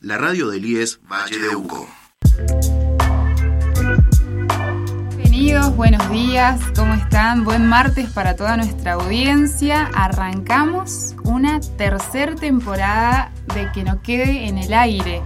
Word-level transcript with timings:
La 0.00 0.16
radio 0.16 0.48
del 0.48 0.64
IES 0.64 1.00
Valle 1.02 1.38
de 1.38 1.54
Uco. 1.54 1.86
Bienvenidos, 5.18 5.76
buenos 5.76 6.10
días, 6.10 6.58
¿cómo 6.74 6.94
están? 6.94 7.44
Buen 7.44 7.66
martes 7.66 8.08
para 8.08 8.36
toda 8.36 8.56
nuestra 8.56 8.94
audiencia. 8.94 9.90
Arrancamos 9.92 11.14
una 11.24 11.60
tercera 11.60 12.34
temporada 12.34 13.32
de 13.54 13.70
Que 13.72 13.84
no 13.84 14.00
quede 14.00 14.48
en 14.48 14.56
el 14.56 14.72
aire. 14.72 15.20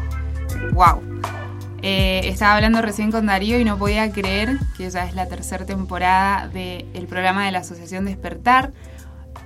¡Wow! 0.73 1.01
Eh, 1.83 2.23
estaba 2.25 2.57
hablando 2.57 2.83
recién 2.83 3.13
con 3.13 3.27
Darío 3.27 3.61
y 3.61 3.65
no 3.65 3.79
podía 3.79 4.11
creer 4.11 4.59
que 4.77 4.91
ya 4.91 5.05
es 5.05 5.15
la 5.15 5.29
tercera 5.29 5.65
temporada 5.65 6.49
del 6.49 7.07
programa 7.07 7.47
de 7.47 7.53
la 7.53 7.61
Asociación 7.61 8.07
Despertar. 8.07 8.73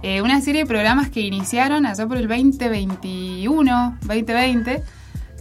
Eh, 0.02 0.20
una 0.20 0.40
serie 0.40 0.62
de 0.62 0.66
programas 0.66 1.10
que 1.10 1.20
iniciaron 1.20 1.86
allá 1.86 2.06
por 2.06 2.16
el 2.16 2.26
2021, 2.26 3.98
2020. 4.02 4.82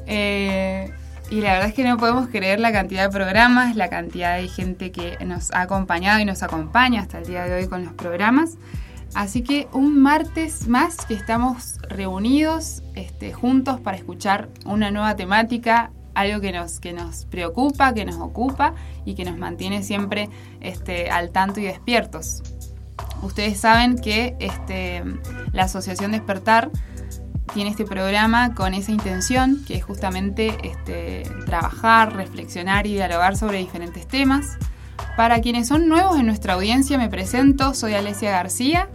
Eh, 0.06 0.92
y 1.32 1.42
la 1.42 1.54
verdad 1.54 1.70
es 1.70 1.74
que 1.74 1.84
no 1.84 1.98
podemos 1.98 2.28
creer 2.28 2.60
la 2.60 2.72
cantidad 2.72 3.04
de 3.04 3.10
programas, 3.10 3.76
la 3.76 3.90
cantidad 3.90 4.38
de 4.38 4.48
gente 4.50 4.92
que 4.92 5.18
nos 5.26 5.52
ha 5.52 5.62
acompañado 5.62 6.20
y 6.20 6.26
nos 6.26 6.44
acompaña 6.44 7.02
hasta 7.02 7.20
el 7.20 7.26
día 7.26 7.46
de 7.46 7.56
hoy 7.56 7.68
con 7.68 7.86
los 7.86 7.94
programas. 7.94 8.58
Así 9.14 9.42
que 9.42 9.68
un 9.74 10.00
martes 10.00 10.68
más 10.68 11.06
que 11.06 11.14
estamos 11.14 11.80
reunidos 11.90 12.84
este, 12.96 13.34
juntos 13.34 13.80
para 13.80 13.98
escuchar 13.98 14.50
una 14.66 14.92
nueva 14.92 15.16
temática, 15.16 15.92
algo 16.14 16.40
que 16.40 16.52
nos, 16.52 16.80
que 16.80 16.94
nos 16.94 17.26
preocupa, 17.26 17.94
que 17.94 18.06
nos 18.06 18.18
ocupa 18.18 18.74
y 19.06 19.16
que 19.16 19.26
nos 19.26 19.38
mantiene 19.38 19.84
siempre 19.84 20.30
este, 20.60 21.10
al 21.10 21.32
tanto 21.32 21.60
y 21.60 21.64
despiertos. 21.64 22.44
Ustedes 23.22 23.60
saben 23.60 23.98
que 23.98 24.36
este, 24.40 25.04
la 25.52 25.64
Asociación 25.64 26.12
Despertar 26.12 26.72
tiene 27.54 27.70
este 27.70 27.86
programa 27.86 28.56
con 28.56 28.74
esa 28.74 28.92
intención, 28.92 29.64
que 29.66 29.76
es 29.76 29.84
justamente 29.84 30.58
este, 30.64 31.24
trabajar, 31.46 32.16
reflexionar 32.16 32.88
y 32.88 32.94
dialogar 32.94 33.36
sobre 33.36 33.58
diferentes 33.58 34.08
temas. 34.08 34.58
Para 35.18 35.42
quienes 35.42 35.68
son 35.68 35.88
nuevos 35.88 36.20
en 36.20 36.26
nuestra 36.26 36.54
audiencia, 36.54 36.98
me 36.98 37.10
presento, 37.10 37.74
soy 37.74 37.94
Alesia 37.94 38.32
García, 38.32 38.90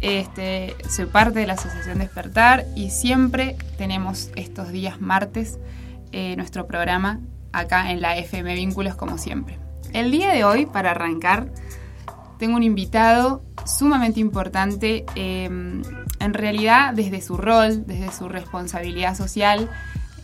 este, 0.00 0.74
soy 0.88 1.06
parte 1.06 1.40
de 1.40 1.46
la 1.46 1.52
Asociación 1.54 1.98
Despertar 1.98 2.66
y 2.74 2.90
siempre 2.90 3.56
tenemos 3.78 4.30
estos 4.34 4.70
días 4.72 5.00
martes 5.00 5.58
eh, 6.12 6.34
nuestro 6.36 6.66
programa 6.66 7.20
acá 7.52 7.90
en 7.90 8.00
la 8.00 8.16
FM 8.16 8.54
Vínculos 8.54 8.96
como 8.96 9.18
siempre. 9.18 9.58
El 9.92 10.10
día 10.10 10.32
de 10.32 10.44
hoy, 10.44 10.66
para 10.66 10.92
arrancar, 10.92 11.52
tengo 12.38 12.56
un 12.56 12.62
invitado 12.62 13.42
sumamente 13.66 14.20
importante, 14.20 15.04
em, 15.14 15.82
en 16.18 16.34
realidad 16.34 16.94
desde 16.94 17.20
su 17.20 17.36
rol, 17.36 17.86
desde 17.86 18.12
su 18.12 18.28
responsabilidad 18.28 19.16
social 19.16 19.70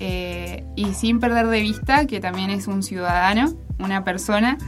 eh, 0.01 0.65
y 0.77 0.95
sin 0.95 1.21
perder 1.21 1.47
de 1.47 1.61
vista 1.61 2.07
que 2.07 2.21
también 2.21 2.51
es 2.51 2.67
un 2.67 2.83
ciudadano, 2.83 3.55
una 3.79 4.05
persona. 4.05 4.59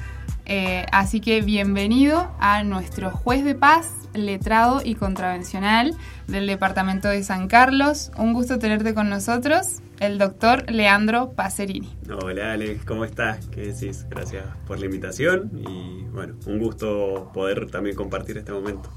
Eh, 0.46 0.86
así 0.92 1.20
que 1.20 1.42
bienvenido 1.42 2.34
a 2.40 2.62
nuestro 2.64 3.10
juez 3.10 3.44
de 3.44 3.54
paz, 3.54 4.07
letrado 4.26 4.80
y 4.84 4.94
contravencional 4.94 5.94
del 6.26 6.46
Departamento 6.46 7.08
de 7.08 7.22
San 7.22 7.48
Carlos. 7.48 8.10
Un 8.16 8.32
gusto 8.32 8.58
tenerte 8.58 8.94
con 8.94 9.08
nosotros 9.08 9.80
el 10.00 10.18
doctor 10.18 10.70
Leandro 10.70 11.32
Pacerini. 11.32 11.96
Hola 12.22 12.52
Alex, 12.52 12.84
¿cómo 12.84 13.04
estás? 13.04 13.46
¿Qué 13.48 13.72
decís? 13.72 14.06
Gracias 14.08 14.44
por 14.66 14.78
la 14.78 14.86
invitación 14.86 15.50
y 15.68 16.04
bueno, 16.12 16.34
un 16.46 16.58
gusto 16.58 17.30
poder 17.34 17.70
también 17.70 17.96
compartir 17.96 18.38
este 18.38 18.52
momento. 18.52 18.90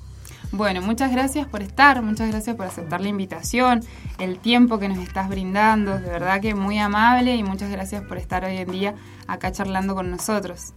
Bueno, 0.53 0.81
muchas 0.81 1.11
gracias 1.11 1.47
por 1.47 1.61
estar, 1.61 2.01
muchas 2.01 2.29
gracias 2.29 2.57
por 2.57 2.65
aceptar 2.65 2.99
la 2.99 3.07
invitación, 3.07 3.81
el 4.19 4.37
tiempo 4.37 4.79
que 4.79 4.89
nos 4.89 4.97
estás 4.97 5.29
brindando, 5.29 5.97
de 5.97 6.09
verdad 6.09 6.41
que 6.41 6.55
muy 6.55 6.77
amable 6.77 7.35
y 7.37 7.43
muchas 7.43 7.71
gracias 7.71 8.03
por 8.03 8.17
estar 8.17 8.43
hoy 8.43 8.57
en 8.57 8.69
día 8.69 8.95
acá 9.27 9.53
charlando 9.53 9.95
con 9.95 10.11
nosotros. 10.11 10.73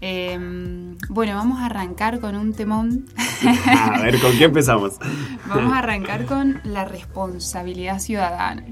Em, 0.00 0.96
bueno, 1.08 1.34
vamos 1.34 1.60
a 1.60 1.66
arrancar 1.66 2.20
con 2.20 2.34
un 2.34 2.54
temón. 2.54 3.06
a 3.66 4.00
ver, 4.00 4.20
¿con 4.20 4.32
qué 4.38 4.44
empezamos? 4.44 4.98
vamos 5.46 5.72
a 5.72 5.78
arrancar 5.78 6.24
con 6.24 6.60
la 6.64 6.84
responsabilidad 6.84 7.98
ciudadana. 7.98 8.64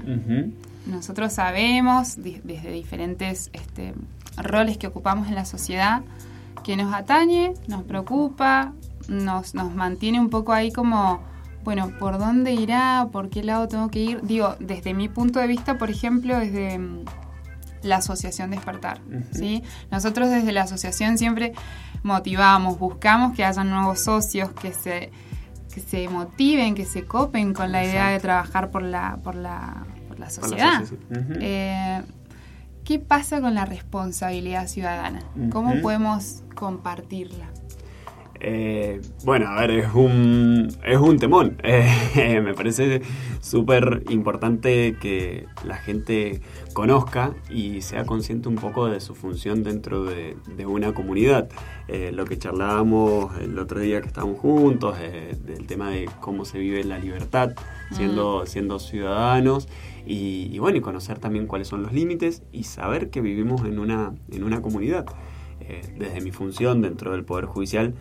Nosotros 0.87 1.33
sabemos 1.33 2.15
desde 2.17 2.71
diferentes 2.71 3.51
este, 3.53 3.93
roles 4.37 4.77
que 4.77 4.87
ocupamos 4.87 5.27
en 5.27 5.35
la 5.35 5.45
sociedad 5.45 6.01
que 6.63 6.75
nos 6.75 6.93
atañe, 6.93 7.53
nos 7.67 7.83
preocupa, 7.83 8.73
nos, 9.07 9.53
nos 9.53 9.73
mantiene 9.75 10.19
un 10.19 10.29
poco 10.29 10.53
ahí 10.53 10.71
como, 10.71 11.21
bueno, 11.63 11.91
¿por 11.99 12.17
dónde 12.17 12.53
irá? 12.53 13.07
¿Por 13.11 13.29
qué 13.29 13.43
lado 13.43 13.67
tengo 13.67 13.89
que 13.89 13.99
ir? 13.99 14.21
Digo, 14.23 14.55
desde 14.59 14.93
mi 14.93 15.09
punto 15.09 15.39
de 15.39 15.47
vista, 15.47 15.77
por 15.77 15.89
ejemplo, 15.89 16.37
desde 16.37 16.79
la 17.83 17.97
asociación 17.97 18.51
Despertar, 18.51 19.01
¿sí? 19.31 19.63
Nosotros 19.91 20.29
desde 20.29 20.51
la 20.51 20.63
asociación 20.63 21.17
siempre 21.17 21.53
motivamos, 22.03 22.79
buscamos 22.79 23.35
que 23.35 23.43
haya 23.43 23.63
nuevos 23.63 24.01
socios, 24.01 24.51
que 24.51 24.73
se, 24.73 25.11
que 25.73 25.81
se 25.81 26.07
motiven, 26.07 26.75
que 26.75 26.85
se 26.85 27.05
copen 27.05 27.53
con 27.53 27.71
la 27.71 27.83
idea 27.83 28.09
de 28.09 28.19
trabajar 28.19 28.71
por 28.71 28.83
la, 28.83 29.17
por 29.23 29.35
la 29.35 29.85
la 30.19 30.29
sociedad. 30.29 30.83
Eh, 31.39 32.01
¿Qué 32.83 32.99
pasa 32.99 33.41
con 33.41 33.55
la 33.55 33.65
responsabilidad 33.65 34.67
ciudadana? 34.67 35.21
¿Cómo 35.51 35.81
podemos 35.81 36.43
compartirla? 36.55 37.47
Eh, 38.41 39.01
bueno, 39.25 39.47
a 39.47 39.59
ver, 39.59 39.71
es 39.71 39.93
un, 39.93 40.69
es 40.85 40.97
un 40.97 41.19
temón. 41.19 41.57
Eh, 42.15 42.41
me 42.41 42.53
parece 42.53 43.01
súper 43.39 44.03
importante 44.09 44.97
que 44.99 45.45
la 45.63 45.77
gente 45.77 46.41
conozca 46.73 47.33
y 47.49 47.81
sea 47.81 48.05
consciente 48.05 48.49
un 48.49 48.55
poco 48.55 48.87
de 48.87 48.99
su 48.99 49.15
función 49.15 49.63
dentro 49.63 50.03
de, 50.03 50.35
una 50.65 50.93
comunidad. 50.93 51.49
Eh, 51.87 52.11
lo 52.13 52.25
que 52.25 52.37
charlábamos 52.37 53.37
el 53.39 53.57
otro 53.59 53.79
día 53.79 54.01
que 54.01 54.07
estábamos 54.07 54.39
juntos, 54.39 54.97
del 54.99 55.67
tema 55.67 55.91
de 55.91 56.09
cómo 56.19 56.45
se 56.45 56.59
vive 56.59 56.83
la 56.83 56.99
libertad 56.99 57.51
siendo, 57.91 58.41
mm. 58.43 58.47
siendo 58.47 58.79
ciudadanos 58.79 59.69
y, 60.05 60.57
bueno, 60.59 60.77
y 60.79 60.81
conocer 60.81 61.19
también 61.19 61.47
cuáles 61.47 61.67
son 61.67 61.83
los 61.83 61.93
límites 61.93 62.43
y 62.51 62.63
saber 62.63 63.09
que 63.09 63.21
vivimos 63.21 63.61
en 63.61 63.79
una, 63.79 64.13
en 64.31 64.43
una 64.43 64.61
comunidad. 64.61 65.05
desde 65.97 66.21
mi 66.21 66.31
función 66.31 66.81
dentro 66.81 67.11
del 67.11 67.23
Poder 67.23 67.45
Judicial, 67.45 67.93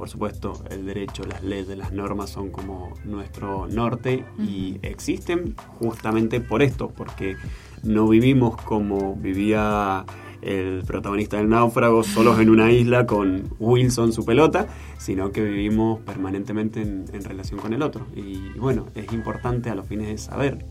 por 0.00 0.08
supuesto, 0.08 0.54
el 0.70 0.86
derecho, 0.86 1.24
las 1.24 1.44
leyes, 1.44 1.76
las 1.76 1.92
normas 1.92 2.30
son 2.30 2.48
como 2.48 2.94
nuestro 3.04 3.68
norte 3.68 4.24
y 4.38 4.78
existen 4.80 5.54
justamente 5.78 6.40
por 6.40 6.62
esto, 6.62 6.88
porque 6.88 7.36
no 7.82 8.08
vivimos 8.08 8.56
como 8.62 9.14
vivía 9.14 10.06
el 10.40 10.84
protagonista 10.86 11.36
del 11.36 11.50
náufrago 11.50 12.02
solos 12.02 12.38
en 12.40 12.48
una 12.48 12.72
isla 12.72 13.04
con 13.04 13.54
Wilson 13.58 14.14
su 14.14 14.24
pelota, 14.24 14.68
sino 14.96 15.32
que 15.32 15.44
vivimos 15.44 16.00
permanentemente 16.00 16.80
en, 16.80 17.06
relación 17.22 17.60
con 17.60 17.74
el 17.74 17.82
otro. 17.82 18.06
Y, 18.16 18.58
bueno, 18.58 18.86
es 18.94 19.12
importante 19.12 19.68
a 19.68 19.74
los 19.74 19.86
fines 19.86 20.08
de 20.08 20.16
saber 20.16 20.64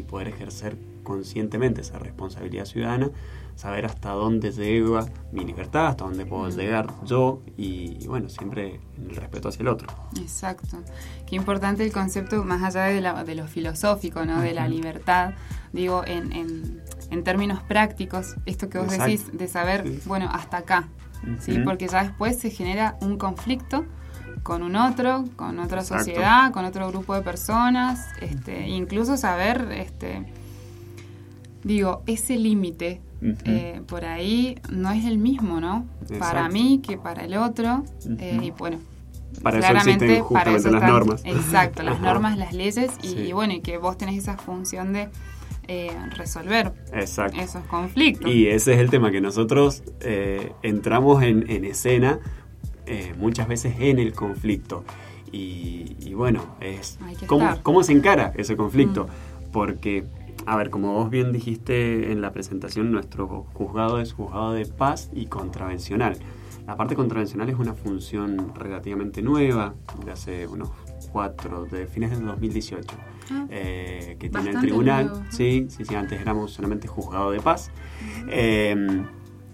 y 0.00 0.02
poder 0.02 0.28
ejercer 0.28 0.76
conscientemente 1.02 1.80
esa 1.80 1.98
responsabilidad 1.98 2.64
ciudadana 2.64 3.10
saber 3.60 3.84
hasta 3.84 4.10
dónde 4.12 4.52
llega 4.52 5.04
mi 5.32 5.44
libertad, 5.44 5.88
hasta 5.88 6.04
dónde 6.04 6.24
puedo 6.24 6.48
llegar 6.48 6.88
yo 7.04 7.42
y, 7.58 8.06
bueno, 8.06 8.30
siempre 8.30 8.80
el 8.96 9.14
respeto 9.14 9.50
hacia 9.50 9.62
el 9.62 9.68
otro. 9.68 9.88
Exacto. 10.18 10.78
Qué 11.26 11.36
importante 11.36 11.84
el 11.84 11.92
concepto 11.92 12.42
más 12.42 12.62
allá 12.62 12.84
de, 12.84 13.24
de 13.24 13.34
lo 13.34 13.46
filosófico, 13.46 14.24
¿no? 14.24 14.40
De 14.40 14.54
la 14.54 14.66
libertad, 14.66 15.34
digo, 15.74 16.02
en, 16.06 16.32
en, 16.32 17.22
términos 17.22 17.62
prácticos, 17.62 18.36
esto 18.46 18.70
que 18.70 18.78
vos 18.78 18.96
decís, 18.96 19.26
de 19.36 19.46
saber, 19.46 19.84
bueno, 20.06 20.30
hasta 20.32 20.58
acá, 20.58 20.88
¿sí? 21.40 21.58
Porque 21.62 21.86
ya 21.86 22.02
después 22.02 22.38
se 22.38 22.50
genera 22.50 22.96
un 23.02 23.18
conflicto 23.18 23.84
con 24.42 24.62
un 24.62 24.76
otro, 24.76 25.24
con 25.36 25.58
otra 25.58 25.82
sociedad, 25.82 26.52
con 26.52 26.64
otro 26.64 26.88
grupo 26.88 27.14
de 27.14 27.22
personas, 27.22 28.08
este, 28.20 28.68
incluso 28.68 29.16
saber, 29.16 29.68
este, 29.72 30.26
digo, 31.62 32.02
ese 32.06 32.36
límite 32.36 33.00
eh, 33.44 33.82
por 33.86 34.04
ahí 34.04 34.56
no 34.70 34.90
es 34.90 35.04
el 35.04 35.18
mismo, 35.18 35.60
¿no? 35.60 35.86
Para 36.18 36.48
mí 36.48 36.80
que 36.82 36.96
para 36.96 37.24
el 37.24 37.36
otro. 37.36 37.84
Eh, 38.18 38.38
y 38.42 38.50
bueno, 38.50 38.78
para 39.42 39.58
claramente 39.58 40.16
eso 40.16 40.28
para 40.30 40.56
eso 40.56 40.70
las 40.70 40.82
normas. 40.82 41.22
Exacto, 41.24 41.82
las 41.82 42.00
normas, 42.00 42.38
las 42.38 42.54
leyes 42.54 42.92
y, 43.02 43.32
bueno, 43.32 43.52
y 43.54 43.60
que 43.60 43.76
vos 43.76 43.98
tenés 43.98 44.16
esa 44.16 44.38
función 44.38 44.92
de 44.92 45.10
eh, 45.68 45.92
resolver 46.16 46.72
esos 46.92 47.64
conflictos. 47.66 48.30
Y 48.30 48.46
ese 48.46 48.72
es 48.72 48.80
el 48.80 48.88
tema, 48.88 49.10
que 49.10 49.20
nosotros 49.20 49.82
entramos 50.62 51.22
en, 51.22 51.64
escena 51.64 52.20
muchas 53.18 53.48
veces 53.48 53.74
en 53.78 53.98
el 53.98 54.12
conflicto. 54.12 54.84
Y, 55.32 56.12
bueno, 56.14 56.56
es 56.60 56.98
¿cómo, 57.26 57.48
¿cómo, 57.62 57.84
se 57.84 57.92
encara 57.92 58.32
ese 58.36 58.56
conflicto? 58.56 59.04
Mm. 59.04 59.50
Porque 59.52 60.04
a 60.46 60.56
ver, 60.56 60.70
como 60.70 60.94
vos 60.94 61.10
bien 61.10 61.32
dijiste 61.32 62.10
en 62.10 62.20
la 62.20 62.32
presentación, 62.32 62.90
nuestro 62.90 63.46
juzgado 63.52 64.00
es 64.00 64.12
juzgado 64.12 64.52
de 64.52 64.66
paz 64.66 65.10
y 65.12 65.26
contravencional. 65.26 66.16
La 66.66 66.76
parte 66.76 66.94
contravencional 66.94 67.48
es 67.48 67.58
una 67.58 67.74
función 67.74 68.52
relativamente 68.54 69.22
nueva, 69.22 69.74
de 70.04 70.12
hace 70.12 70.46
unos 70.46 70.70
2004, 71.10 71.66
de 71.66 71.86
fines 71.86 72.10
del 72.10 72.26
2018, 72.26 72.96
Ah, 73.32 73.46
eh, 73.50 74.16
que 74.18 74.28
tiene 74.28 74.50
el 74.50 74.60
tribunal. 74.60 75.06
nuevo. 75.06 75.24
Sí, 75.30 75.66
sí, 75.68 75.84
sí, 75.84 75.94
antes 75.94 76.20
éramos 76.20 76.52
solamente 76.52 76.88
juzgado 76.88 77.30
de 77.30 77.40
paz. 77.40 77.70
Eh, 78.28 79.04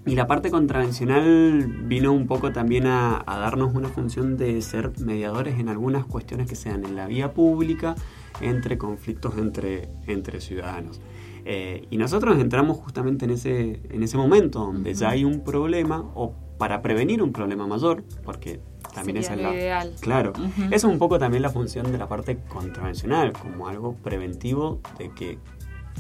y 0.07 0.15
la 0.15 0.27
parte 0.27 0.51
contravencional 0.51 1.67
vino 1.85 2.13
un 2.13 2.27
poco 2.27 2.53
también 2.53 2.87
a, 2.87 3.23
a 3.27 3.39
darnos 3.39 3.75
una 3.75 3.89
función 3.89 4.37
de 4.37 4.63
ser 4.63 4.93
mediadores 5.01 5.59
en 5.59 5.69
algunas 5.69 6.07
cuestiones 6.07 6.49
que 6.49 6.55
sean 6.55 6.85
en 6.85 6.95
la 6.95 7.07
vía 7.07 7.35
pública 7.35 7.97
entre 8.41 8.79
conflictos 8.79 9.37
entre, 9.39 9.89
entre 10.07 10.41
ciudadanos. 10.41 11.01
Eh, 11.45 11.87
y 11.91 11.97
nosotros 11.97 12.39
entramos 12.41 12.77
justamente 12.77 13.25
en 13.25 13.31
ese, 13.33 13.81
en 13.91 14.03
ese 14.03 14.17
momento 14.17 14.61
donde 14.61 14.95
ya 14.95 15.11
hay 15.11 15.25
un 15.25 15.45
problema 15.45 16.05
o 16.15 16.33
para 16.59 16.83
prevenir 16.83 17.23
un 17.23 17.33
problema 17.33 17.67
mayor, 17.67 18.03
porque 18.25 18.61
también 18.95 19.23
Sería 19.23 19.35
esa 19.35 19.35
es 19.35 19.43
la... 19.43 19.55
ideal. 19.55 19.95
Claro, 20.01 20.33
eso 20.57 20.73
es 20.73 20.85
un 20.85 20.99
poco 20.99 21.19
también 21.19 21.43
la 21.43 21.51
función 21.51 21.93
de 21.93 21.99
la 21.99 22.09
parte 22.09 22.39
contravencional, 22.49 23.33
como 23.33 23.69
algo 23.69 23.95
preventivo 23.95 24.81
de 24.99 25.11
que 25.11 25.39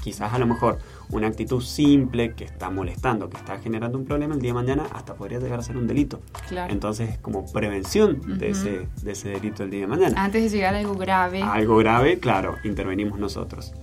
quizás 0.07 0.33
a 0.33 0.39
lo 0.39 0.47
mejor 0.47 0.79
una 1.11 1.27
actitud 1.27 1.61
simple 1.61 2.33
que 2.35 2.45
está 2.45 2.71
molestando, 2.71 3.29
que 3.29 3.37
está 3.37 3.59
generando 3.59 3.99
un 3.99 4.05
problema, 4.05 4.37
el 4.37 4.41
día 4.41 4.51
de 4.51 4.55
mañana 4.55 4.85
hasta 4.93 5.15
podría 5.15 5.41
llegar 5.41 5.59
a 5.59 5.63
ser 5.65 5.77
un 5.77 5.89
delito. 5.89 6.21
Claro. 6.49 6.73
Entonces 6.73 7.11
es 7.11 7.19
como 7.19 7.45
prevención 7.53 8.39
de, 8.39 8.51
ese, 8.51 8.87
de 9.03 9.11
ese 9.11 9.31
delito 9.31 9.65
el 9.65 9.71
día 9.71 9.81
de 9.81 9.87
mañana. 9.89 10.23
Antes 10.23 10.45
de 10.45 10.49
llegar 10.49 10.77
a 10.77 10.79
algo 10.79 10.95
grave. 10.95 11.43
Algo 11.43 11.79
grave, 11.79 12.21
claro, 12.21 12.55
intervenimos 12.63 13.19
nosotros. 13.19 13.75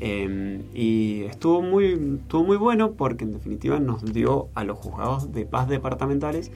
Eh, 0.00 0.64
y 0.74 1.22
estuvo 1.30 1.62
muy, 1.62 2.18
estuvo 2.22 2.42
muy 2.42 2.56
bueno 2.56 2.94
porque 2.94 3.22
en 3.22 3.30
definitiva 3.30 3.78
nos 3.78 4.04
dio 4.04 4.48
a 4.56 4.64
los 4.64 4.78
juzgados 4.78 5.32
de 5.32 5.46
paz 5.46 5.68
departamentales 5.68 6.50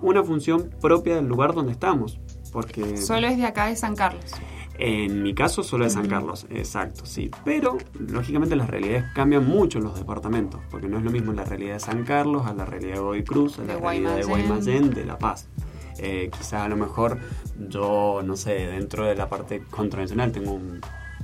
una 0.00 0.22
función 0.22 0.70
propia 0.80 1.16
del 1.16 1.26
lugar 1.26 1.54
donde 1.54 1.72
estamos. 1.72 2.20
Porque 2.52 2.98
Solo 2.98 3.26
es 3.26 3.36
de 3.36 3.46
acá 3.46 3.66
de 3.66 3.74
San 3.74 3.96
Carlos. 3.96 4.30
En 4.78 5.22
mi 5.22 5.34
caso 5.34 5.62
solo 5.62 5.84
de 5.84 5.90
San. 5.90 6.08
Carlos, 6.08 6.46
exacto, 6.50 7.06
sí. 7.06 7.30
Pero 7.44 7.78
lógicamente 7.98 8.56
las 8.56 8.68
realidades 8.68 9.04
cambian 9.14 9.46
mucho 9.46 9.78
en 9.78 9.84
los 9.84 9.96
departamentos, 9.98 10.60
porque 10.70 10.88
no 10.88 10.98
es 10.98 11.04
lo 11.04 11.10
mismo 11.10 11.32
la 11.32 11.44
realidad 11.44 11.74
de 11.74 11.80
San 11.80 12.04
Carlos 12.04 12.46
a 12.46 12.54
la 12.54 12.64
realidad 12.64 12.94
de 12.94 13.00
Godoy 13.00 13.24
Cruz, 13.24 13.58
a 13.58 13.62
la 13.62 13.74
De 13.74 13.80
realidad 13.80 14.16
de 14.16 14.24
Guaymallén. 14.24 14.48
Guaymallén, 14.48 14.90
de 14.94 15.04
La 15.04 15.18
Paz. 15.18 15.48
Eh, 15.98 16.28
quizás 16.32 16.54
a 16.54 16.68
lo 16.68 16.76
mejor 16.76 17.18
yo, 17.68 18.20
no 18.24 18.36
sé, 18.36 18.50
dentro 18.66 19.06
de 19.06 19.14
la 19.14 19.28
parte 19.28 19.62
contravencional 19.70 20.32
tengo 20.32 20.52
un 20.52 20.80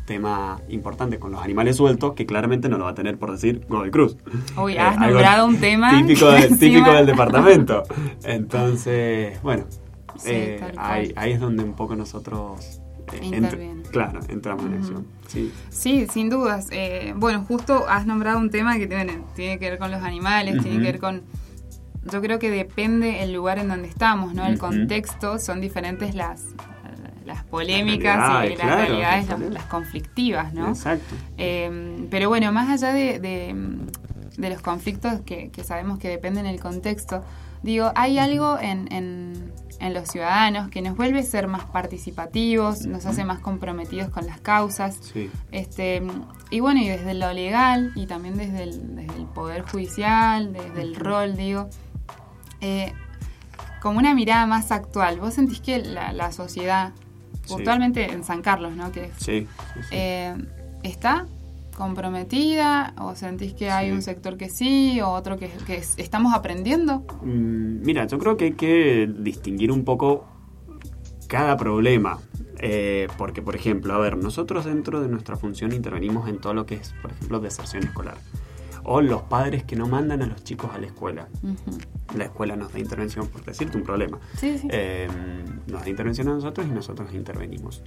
tema 0.07 0.61
importante 0.69 1.19
con 1.19 1.31
los 1.33 1.43
animales 1.43 1.77
sueltos 1.77 2.15
que 2.15 2.27
claramente 2.27 2.69
no 2.69 2.79
lo 2.79 2.85
va 2.85 2.91
a 2.91 2.95
tener 2.95 3.19
por 3.19 3.31
decir 3.33 3.65
Godoy 3.69 3.91
Cruz. 3.91 4.17
Uy, 4.57 4.75
Eh, 4.75 4.79
has 4.81 4.97
nombrado 4.99 5.47
un 5.47 5.59
tema. 5.61 5.91
típico, 6.01 6.31
de- 6.31 6.49
típico 6.57 6.91
del 6.93 7.07
departamento. 7.07 7.83
Entonces, 8.25 9.41
bueno, 9.43 9.65
Sí, 10.17 10.31
eh, 10.33 10.61
ahí, 10.77 11.13
ahí 11.17 11.33
es 11.33 11.41
donde 11.41 11.63
un 11.65 11.73
poco 11.75 11.97
nosotros 11.97 12.80
Intervienen. 13.19 13.83
claro, 13.91 14.21
entramos 14.29 14.67
en 14.67 14.75
acción. 14.75 15.07
Sí, 15.29 15.53
Sí, 15.69 16.07
sin 16.13 16.31
dudas. 16.31 16.69
Eh, 16.71 17.13
bueno, 17.17 17.45
justo 17.47 17.87
has 17.89 18.07
nombrado 18.07 18.39
un 18.39 18.51
tema 18.51 18.79
que 18.79 18.87
tiene, 18.87 19.21
tiene 19.35 19.59
que 19.59 19.71
ver 19.71 19.79
con 19.79 19.91
los 19.91 20.03
animales, 20.03 20.63
tiene 20.63 20.79
que 20.79 20.85
ver 20.85 20.99
con... 20.99 21.23
Yo 22.11 22.21
creo 22.23 22.39
que 22.39 22.51
depende 22.51 23.23
el 23.23 23.33
lugar 23.33 23.59
en 23.59 23.69
donde 23.69 23.89
estamos, 23.89 24.35
¿no? 24.35 24.47
El 24.47 24.59
contexto, 24.59 25.39
son 25.39 25.61
diferentes 25.61 26.15
las, 26.15 26.47
las 27.27 27.45
polémicas 27.45 28.45
y 28.47 28.57
las 28.57 28.61
claro, 28.61 28.77
realidades, 28.77 29.29
las 29.29 29.41
las, 29.41 29.51
las 29.51 29.65
conflictivas, 29.65 30.55
¿no? 30.55 30.71
exacto. 30.71 31.15
Eh, 31.37 32.07
pero 32.11 32.29
bueno, 32.29 32.53
más 32.53 32.71
allá 32.71 32.95
de, 32.95 33.19
de, 33.19 33.55
de 34.37 34.51
los 34.51 34.63
conflictos 34.63 35.21
que, 35.21 35.51
que 35.51 35.63
sabemos 35.63 35.99
que 35.99 36.09
dependen 36.09 36.45
del 36.45 36.61
contexto, 36.61 37.23
digo, 37.63 37.93
hay 37.95 38.19
algo 38.19 38.59
en, 38.59 38.91
en, 38.93 39.53
en 39.81 39.95
los 39.95 40.09
ciudadanos 40.09 40.69
que 40.69 40.83
nos 40.83 40.97
vuelve 40.97 41.21
a 41.21 41.23
ser 41.23 41.49
más 41.49 41.65
participativos, 41.65 42.87
nos 42.87 43.07
hace 43.07 43.25
más 43.25 43.41
comprometidos 43.41 44.11
con 44.11 44.27
las 44.27 44.41
causas. 44.41 44.99
Sí, 45.01 45.31
Este, 45.53 46.03
y 46.51 46.61
bueno, 46.61 46.81
y 46.81 46.89
desde 46.89 47.15
lo 47.15 47.33
legal 47.33 47.93
y 47.97 48.07
también 48.07 48.37
desde 48.37 48.63
el, 48.65 48.95
desde 48.97 49.17
el 49.17 49.25
poder 49.27 49.63
judicial, 49.63 50.53
desde 50.53 50.83
el 50.83 50.95
rol, 50.97 51.37
digo, 51.37 51.69
eh, 52.61 52.93
como 53.81 53.99
una 53.99 54.15
mirada 54.15 54.47
más 54.47 54.71
actual. 54.73 55.19
¿Vos 55.19 55.35
sentís 55.35 55.61
que 55.61 55.79
la, 55.79 56.13
la 56.13 56.31
sociedad, 56.33 56.93
Sí. 57.45 57.55
puntualmente 57.55 58.13
en 58.13 58.23
San 58.23 58.43
Carlos, 58.43 58.77
¿no? 58.77 58.93
Que 58.93 59.11
sí. 59.17 59.49
eh, 59.91 60.37
¿Está 60.83 61.27
comprometida 61.77 62.95
o 62.99 63.15
sentís 63.15 63.55
que 63.55 63.71
hay 63.71 63.89
Sí. 63.89 63.93
un 63.93 64.03
sector 64.03 64.37
que 64.37 64.49
sí 64.49 65.01
o 65.01 65.09
otro 65.11 65.37
que, 65.39 65.49
que 65.67 65.77
es- 65.77 65.95
estamos 65.99 66.35
aprendiendo? 66.35 67.05
Mm, 67.23 67.81
Mira, 67.85 68.07
yo 68.07 68.19
creo 68.19 68.37
que 68.37 68.45
hay 68.47 68.53
que 68.53 69.09
distinguir 69.19 69.73
un 69.73 69.85
poco 69.85 70.27
cada 71.29 71.57
problema. 71.57 72.19
Eh, 72.63 73.09
porque, 73.17 73.41
por 73.41 73.57
ejemplo, 73.57 73.95
a 73.95 73.99
ver, 73.99 74.19
nosotros 74.19 74.67
dentro 74.67 75.01
de 75.01 75.09
nuestra 75.09 75.35
función 75.37 75.73
intervenimos 75.73 76.29
en 76.29 76.39
todo 76.39 76.53
lo 76.53 76.67
que 76.67 76.75
es, 76.75 76.93
por 77.01 77.11
ejemplo, 77.13 77.41
deserción 77.41 77.85
escolar. 77.85 78.19
O 78.85 79.01
los 79.01 79.23
padres 79.23 79.65
que 79.65 79.77
no 79.77 79.87
mandan 79.87 80.23
a 80.23 80.27
los 80.27 80.43
chicos 80.45 80.71
a 80.75 80.79
la 80.79 80.87
escuela. 80.87 81.29
La 82.17 82.25
escuela 82.25 82.57
nos 82.57 82.73
da 82.73 82.79
intervención, 82.79 83.29
por 83.29 83.45
decirte 83.45 83.77
un 83.77 83.85
problema. 83.85 84.19
Sí, 84.37 84.59
sí. 84.59 84.69
Eh, 84.71 85.09
nos 85.67 85.83
da 85.83 85.89
intervención 85.89 86.29
a 86.29 86.33
nosotros 86.33 86.67
y 86.67 86.71
nosotros 86.71 87.13
intervenimos. 87.15 87.83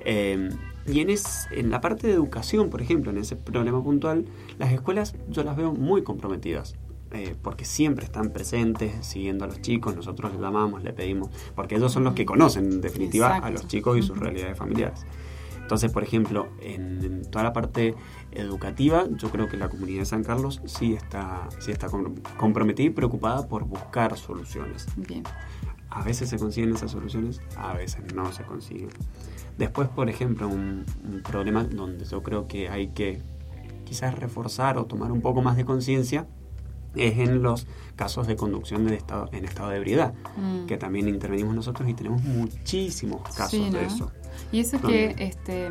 Eh, 0.00 0.48
y 0.86 1.00
en, 1.00 1.10
es, 1.10 1.46
en 1.50 1.70
la 1.70 1.80
parte 1.80 2.06
de 2.06 2.14
educación, 2.14 2.70
por 2.70 2.80
ejemplo, 2.80 3.10
en 3.10 3.18
ese 3.18 3.36
problema 3.36 3.82
puntual, 3.82 4.26
las 4.58 4.72
escuelas 4.72 5.14
yo 5.28 5.42
las 5.44 5.56
veo 5.56 5.72
muy 5.72 6.02
comprometidas. 6.02 6.74
eh, 7.12 7.34
porque 7.40 7.64
siempre 7.64 8.04
están 8.04 8.30
presentes, 8.30 9.06
siguiendo 9.06 9.44
a 9.44 9.48
los 9.48 9.60
chicos, 9.60 9.94
nosotros 9.94 10.32
les 10.32 10.40
llamamos, 10.40 10.82
le 10.82 10.92
pedimos, 10.92 11.30
porque 11.54 11.76
ellos 11.76 11.92
son 11.92 12.04
los 12.04 12.14
que 12.14 12.26
conocen, 12.26 12.64
en 12.66 12.80
definitiva, 12.80 13.36
a 13.36 13.50
los 13.50 13.66
chicos 13.68 13.96
y 13.98 14.02
sus 14.02 14.18
realidades 14.18 14.58
familiares. 14.58 15.06
Entonces, 15.66 15.90
por 15.90 16.04
ejemplo, 16.04 16.46
en, 16.60 17.02
en 17.04 17.22
toda 17.28 17.42
la 17.42 17.52
parte 17.52 17.96
educativa, 18.30 19.04
yo 19.16 19.30
creo 19.30 19.48
que 19.48 19.56
la 19.56 19.68
comunidad 19.68 19.98
de 19.98 20.04
San 20.06 20.22
Carlos 20.22 20.62
sí 20.64 20.94
está, 20.94 21.48
sí 21.58 21.72
está 21.72 21.88
com- 21.88 22.14
comprometida 22.36 22.86
y 22.86 22.90
preocupada 22.90 23.48
por 23.48 23.64
buscar 23.64 24.16
soluciones. 24.16 24.86
Bien. 24.96 25.24
A 25.90 26.04
veces 26.04 26.28
se 26.28 26.38
consiguen 26.38 26.72
esas 26.72 26.92
soluciones, 26.92 27.40
a 27.56 27.72
veces 27.74 28.14
no 28.14 28.30
se 28.32 28.44
consiguen. 28.44 28.90
Después, 29.58 29.88
por 29.88 30.08
ejemplo, 30.08 30.46
un, 30.46 30.84
un 31.04 31.22
problema 31.22 31.64
donde 31.64 32.04
yo 32.04 32.22
creo 32.22 32.46
que 32.46 32.68
hay 32.68 32.88
que 32.88 33.20
quizás 33.84 34.16
reforzar 34.16 34.78
o 34.78 34.84
tomar 34.84 35.10
un 35.10 35.20
poco 35.20 35.42
más 35.42 35.56
de 35.56 35.64
conciencia 35.64 36.28
es 36.94 37.18
en 37.18 37.42
los 37.42 37.66
casos 37.96 38.28
de 38.28 38.36
conducción 38.36 38.86
de 38.86 38.94
estado, 38.94 39.28
en 39.32 39.44
estado 39.44 39.70
de 39.70 39.78
ebriedad, 39.78 40.14
Mm. 40.36 40.66
que 40.66 40.76
también 40.76 41.08
intervenimos 41.08 41.54
nosotros 41.56 41.88
y 41.88 41.94
tenemos 41.94 42.22
muchísimos 42.22 43.22
casos 43.22 43.50
Sí, 43.50 43.68
¿no? 43.70 43.78
de 43.78 43.84
eso. 43.86 44.12
Y 44.52 44.60
eso 44.60 44.80
que, 44.80 45.08
Donde- 45.08 45.24
este, 45.24 45.70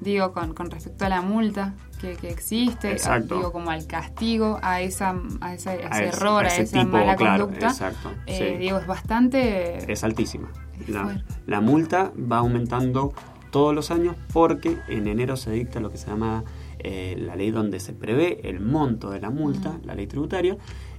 digo, 0.00 0.32
con, 0.32 0.54
con 0.54 0.70
respecto 0.70 1.04
a 1.04 1.08
la 1.08 1.22
multa 1.22 1.74
que, 2.00 2.14
que 2.14 2.30
existe, 2.30 2.96
digo, 3.24 3.50
como 3.52 3.70
al 3.70 3.86
castigo 3.86 4.58
a, 4.62 4.80
esa, 4.80 5.16
a 5.40 5.54
ese, 5.54 5.70
a 5.70 5.74
ese 5.74 5.86
A 5.90 5.98
ese- 6.04 6.04
error, 6.16 6.44
a, 6.44 6.48
ese 6.48 6.62
esa 6.62 6.78
tipo, 6.80 6.92
mala 6.92 7.16
claro, 7.16 7.46
conducta, 7.46 7.68
exacto, 7.68 8.12
eh, 8.26 8.52
sí. 8.52 8.58
digo, 8.58 8.78
es 8.78 8.86
bastante... 8.86 9.92
es 9.92 10.04
altísima. 10.04 10.48
Es 10.80 10.88
La, 10.88 11.24
la 11.46 11.60
multa 11.60 12.12
va 12.30 12.38
aumentando 12.38 13.12
todos 13.50 13.74
los 13.74 13.90
años 13.90 14.14
porque 14.32 14.78
en 14.88 15.08
enero 15.08 15.36
se 15.36 15.50
dicta 15.50 15.80
lo 15.80 15.90
que 15.90 15.96
se 15.96 16.06
llama 16.08 16.44
eh, 16.78 17.16
la 17.18 17.34
ley 17.34 17.50
donde 17.50 17.80
se 17.80 17.92
prevé 17.94 18.48
el 18.48 18.60
monto 18.60 19.10
de 19.10 19.20
la 19.20 19.30
multa, 19.30 19.78
la 19.84 19.94
ley 19.96 20.06
tributaria, 20.06 20.56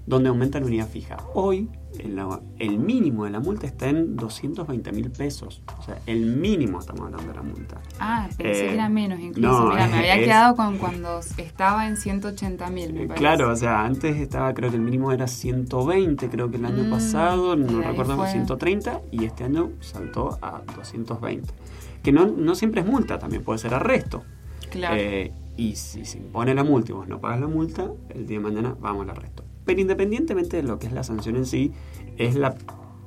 donde 0.09 0.29
aumenta 0.29 0.59
la 0.59 0.65
unidad 0.65 0.87
fija. 0.87 1.17
Hoy 1.35 1.69
en 1.99 2.15
la- 2.15 2.39
el 2.57 2.79
mínimo 2.79 3.25
de 3.25 3.31
la 3.31 3.39
multa 3.39 3.67
está 3.67 3.87
en 3.89 4.15
220 4.15 4.91
mil 4.91 5.11
pesos. 5.11 5.61
O 5.77 5.83
sea, 5.83 5.99
el 6.07 6.25
mínimo 6.37 6.79
estamos 6.79 7.01
hablando 7.05 7.27
de 7.31 7.35
la 7.37 7.43
multa. 7.43 7.79
Ah, 7.99 8.27
pensé 8.35 8.63
Eh, 8.65 8.67
que 8.69 8.73
era 8.73 8.89
menos 8.89 9.19
incluso. 9.19 9.47
no, 9.65 9.69
Mirá, 9.69 9.87
me 9.87 9.97
había 9.99 10.15
es- 10.19 10.25
quedado 10.25 10.55
con 10.55 10.77
cuando 10.79 11.19
estaba 11.37 11.87
en 11.87 11.95
180 11.95 12.69
mil, 12.71 12.91
me 12.93 13.03
Eh, 13.03 13.07
parece. 13.07 13.19
Claro, 13.23 13.51
o 13.51 13.55
sea, 13.55 13.85
antes 13.85 14.17
estaba, 14.17 14.51
creo 14.55 14.71
que 14.71 14.77
el 14.77 14.81
mínimo 14.81 15.11
era 15.11 15.27
120, 15.27 16.27
creo 16.29 16.49
que 16.49 16.57
el 16.57 16.65
año 16.65 16.85
Mm, 16.85 16.89
pasado, 16.89 17.55
no 17.55 17.81
recuerdo, 17.81 18.15
fue. 18.15 18.31
130, 18.31 19.01
y 19.11 19.25
este 19.25 19.43
año 19.43 19.71
saltó 19.79 20.39
a 20.41 20.61
220. 20.75 21.53
Que 22.01 22.11
no, 22.11 22.25
no 22.25 22.55
siempre 22.55 22.81
es 22.81 22.87
multa, 22.87 23.19
también 23.19 23.43
puede 23.43 23.59
ser 23.59 23.73
arresto. 23.75 24.23
Claro. 24.71 24.95
Eh, 24.97 25.31
y 25.57 25.75
si 25.75 26.05
se 26.05 26.17
impone 26.17 26.55
la 26.55 26.63
multa 26.63 26.91
y 26.91 26.95
vos 26.95 27.07
no 27.07 27.19
pagas 27.19 27.41
la 27.41 27.47
multa, 27.47 27.91
el 28.09 28.25
día 28.25 28.37
de 28.39 28.43
mañana 28.43 28.75
vamos 28.79 29.03
al 29.03 29.09
arresto. 29.11 29.43
Pero 29.69 29.81
independientemente 29.81 30.57
de 30.57 30.63
lo 30.63 30.79
que 30.79 30.87
es 30.87 30.93
la 30.93 31.03
sanción 31.03 31.35
en 31.35 31.45
sí, 31.45 31.73
es 32.17 32.33
la 32.35 32.55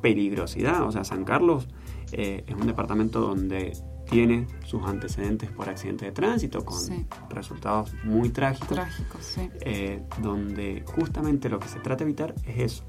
peligrosidad. 0.01 0.83
O 0.87 0.93
sea, 0.93 1.03
San 1.05 1.25
Carlos 1.25 1.67
eh, 2.13 2.45
es 2.47 2.55
un 2.55 2.67
departamento 2.69 3.21
donde 3.21 3.73
tiene 4.09 4.47
sus 4.65 4.85
antecedentes 4.85 5.51
por 5.51 5.69
accidente 5.69 6.05
de 6.05 6.13
tránsito 6.13 6.65
con 6.65 6.79
Sí. 6.79 7.05
resultados 7.31 7.95
muy 8.05 8.29
trágicos 8.29 8.69
Trágico, 8.69 9.19
sí. 9.21 9.49
eh, 9.63 10.03
donde 10.21 10.85
justamente 10.87 11.49
lo 11.49 11.59
que 11.59 11.67
se 11.69 11.81
trata 11.81 12.05
de 12.05 12.11
evitar 12.11 12.35
es 12.47 12.59
eso. 12.59 12.85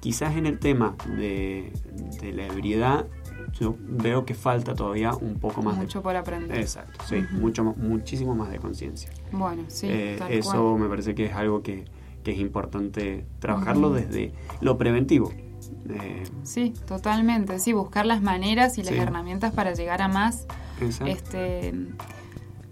Quizás 0.00 0.36
en 0.36 0.46
el 0.46 0.58
tema 0.58 0.96
de, 1.16 1.72
de 2.20 2.32
la 2.32 2.46
ebriedad, 2.48 3.06
yo 3.58 3.76
veo 3.78 4.24
que 4.26 4.34
falta 4.34 4.74
todavía 4.74 5.14
un 5.14 5.38
poco 5.38 5.62
más 5.62 5.76
Mucho 5.76 6.02
por 6.02 6.16
aprender. 6.16 6.56
de... 6.56 6.60
Exacto, 6.62 7.04
sí, 7.06 7.24
mucho, 7.32 7.64
muchísimo 7.64 8.34
más 8.34 8.50
de 8.50 8.58
conciencia. 8.58 9.10
Bueno, 9.32 9.64
sí, 9.68 9.86
Eh, 9.88 10.16
tal 10.18 10.32
eso 10.32 10.50
cual. 10.70 10.80
me 10.82 10.88
parece 10.88 11.14
que 11.14 11.26
es 11.26 11.32
algo 11.34 11.62
que, 11.62 11.84
que 12.22 12.32
es 12.32 12.38
importante 12.38 13.26
trabajarlo 13.38 13.90
desde 13.92 14.32
lo 14.60 14.76
preventivo. 14.78 15.32
Eh, 15.88 16.24
Sí, 16.42 16.72
totalmente. 16.86 17.58
Sí, 17.58 17.72
buscar 17.72 18.06
las 18.06 18.22
maneras 18.22 18.78
y 18.78 18.82
las 18.82 18.94
Sí. 18.94 18.98
herramientas 18.98 19.52
para 19.52 19.72
llegar 19.74 20.02
a 20.02 20.08
más. 20.08 20.46
exacto. 20.80 21.06
Este, 21.12 21.74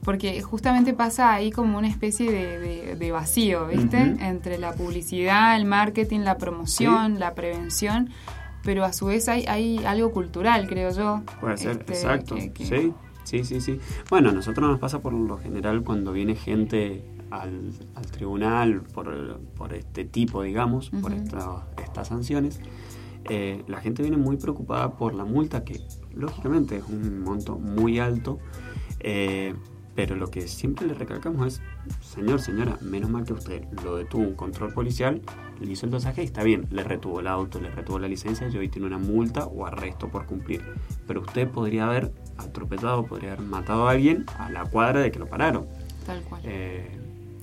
porque 0.02 0.40
justamente 0.40 0.94
pasa 0.94 1.34
ahí 1.34 1.50
como 1.50 1.76
una 1.76 1.88
especie 1.88 2.30
de, 2.30 2.58
de- 2.58 2.96
de 2.96 3.12
vacío, 3.12 3.66
¿viste? 3.66 3.98
Entre 3.98 4.56
la 4.58 4.72
publicidad, 4.72 5.56
el 5.56 5.66
marketing, 5.66 6.20
la 6.20 6.38
promoción, 6.38 7.18
la 7.18 7.34
prevención, 7.34 8.08
pero 8.62 8.84
a 8.84 8.92
su 8.94 9.06
vez 9.06 9.28
hay, 9.28 9.44
hay 9.46 9.84
algo 9.84 10.10
cultural, 10.12 10.66
creo 10.66 10.90
yo. 10.92 11.22
Puede 11.40 11.58
ser, 11.58 11.72
este, 11.80 11.92
exacto. 11.92 12.36
que- 12.36 12.52
que- 12.52 12.64
Sí, 12.64 12.92
sí, 13.24 13.44
sí, 13.44 13.60
sí. 13.60 13.80
Bueno, 14.08 14.30
a 14.30 14.32
nosotros 14.32 14.66
nos 14.70 14.78
pasa 14.78 15.00
por 15.00 15.12
lo 15.12 15.36
general 15.36 15.82
cuando 15.84 16.12
viene 16.12 16.34
gente 16.36 17.04
al, 17.30 17.72
al 17.94 18.06
tribunal 18.06 18.82
por, 18.82 19.40
por 19.56 19.72
este 19.74 20.04
tipo, 20.04 20.42
digamos, 20.42 20.90
por 20.90 21.12
Ujú. 21.12 21.22
esta- 21.22 21.66
estas 21.82 22.08
sanciones. 22.08 22.60
eh, 23.30 23.62
la 23.66 23.80
gente 23.80 24.00
viene 24.02 24.16
muy 24.16 24.36
preocupada 24.38 24.96
por 24.96 25.14
la 25.14 25.24
multa, 25.24 25.62
que 25.64 25.80
lógicamente 26.14 26.76
es 26.78 26.84
un 26.88 27.20
monto 27.20 27.58
muy 27.58 27.98
alto, 27.98 28.38
eh, 29.00 29.54
pero 29.94 30.14
lo 30.16 30.30
que 30.30 30.46
siempre 30.48 30.86
le 30.86 30.94
recalcamos 30.94 31.46
es, 31.46 31.62
señor, 32.00 32.40
señora, 32.40 32.78
menos 32.80 33.10
mal 33.10 33.24
que 33.24 33.32
usted 33.34 33.64
lo 33.84 33.96
detuvo 33.96 34.22
un 34.22 34.34
control 34.34 34.72
policial, 34.72 35.20
le 35.60 35.72
hizo 35.72 35.84
el 35.86 35.92
dosaje 35.92 36.22
y 36.22 36.24
está 36.26 36.42
bien, 36.44 36.66
le 36.70 36.84
retuvo 36.84 37.18
el 37.20 37.26
auto, 37.26 37.60
le 37.60 37.70
retuvo 37.70 37.98
la 37.98 38.06
licencia 38.08 38.48
y 38.48 38.56
hoy 38.56 38.68
tiene 38.68 38.86
una 38.86 38.98
multa 38.98 39.44
o 39.46 39.66
arresto 39.66 40.08
por 40.08 40.24
cumplir. 40.24 40.62
Pero 41.06 41.20
usted 41.22 41.48
podría 41.48 41.86
haber 41.86 42.12
atropellado, 42.38 43.04
podría 43.04 43.32
haber 43.32 43.44
matado 43.44 43.88
a 43.88 43.90
alguien 43.90 44.24
a 44.38 44.48
la 44.50 44.64
cuadra 44.64 45.00
de 45.00 45.10
que 45.10 45.18
lo 45.18 45.26
pararon. 45.26 45.66
Tal 46.06 46.22
cual. 46.22 46.40
Eh, 46.44 46.97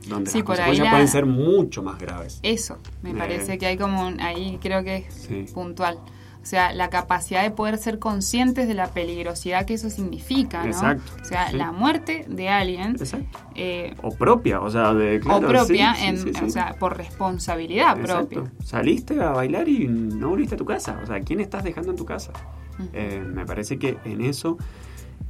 donde 0.07 0.29
Sí, 0.31 0.39
las 0.39 0.45
consecuencias 0.45 0.85
la- 0.85 0.91
pueden 0.91 1.07
ser 1.07 1.25
mucho 1.25 1.83
más 1.83 1.97
graves. 1.99 2.39
Eso, 2.43 2.77
me 3.03 3.11
Eh, 3.11 3.15
parece 3.15 3.57
que 3.57 3.65
hay 3.65 3.77
como 3.77 4.05
un, 4.07 4.19
ahí 4.21 4.57
creo 4.61 4.83
que 4.83 4.97
es 4.97 5.13
Sí. 5.13 5.45
puntual. 5.53 5.97
O 6.41 6.47
sea, 6.47 6.73
la 6.73 6.91
capacidad 6.91 7.41
de 7.41 7.49
poder 7.49 7.79
ser 7.79 7.97
conscientes 7.97 8.67
de 8.67 8.75
la 8.75 8.89
peligrosidad 8.89 9.65
que 9.65 9.73
eso 9.73 9.89
significa, 9.89 10.61
¿no? 10.61 10.67
Exacto, 10.67 11.11
O 11.19 11.25
sea, 11.25 11.49
sí. 11.49 11.57
la 11.57 11.71
muerte 11.71 12.23
de 12.29 12.49
alguien 12.49 12.91
Exacto. 12.91 13.39
eh, 13.55 13.95
O 14.03 14.11
propia, 14.11 14.61
o 14.61 14.69
sea, 14.69 14.93
de, 14.93 15.19
claro, 15.19 15.47
o 15.47 15.49
propia, 15.49 15.95
sí, 15.95 16.05
en, 16.05 16.17
sí, 16.19 16.31
o 16.45 16.49
sea, 16.51 16.75
por 16.77 16.97
responsabilidad 16.97 17.99
Exacto. 17.99 18.29
propia. 18.43 18.51
Saliste 18.63 19.19
a 19.23 19.29
bailar 19.31 19.67
y 19.67 19.87
no 19.87 20.29
volviste 20.29 20.53
a 20.53 20.57
tu 20.59 20.65
casa. 20.65 20.99
O 21.01 21.07
sea, 21.07 21.19
¿quién 21.21 21.39
estás 21.39 21.63
dejando 21.63 21.89
en 21.89 21.97
tu 21.97 22.05
casa? 22.05 22.31
Ujú. 22.77 22.89
Eh, 22.93 23.23
me 23.25 23.43
parece 23.47 23.79
que 23.79 23.97
en 24.05 24.21
eso 24.21 24.59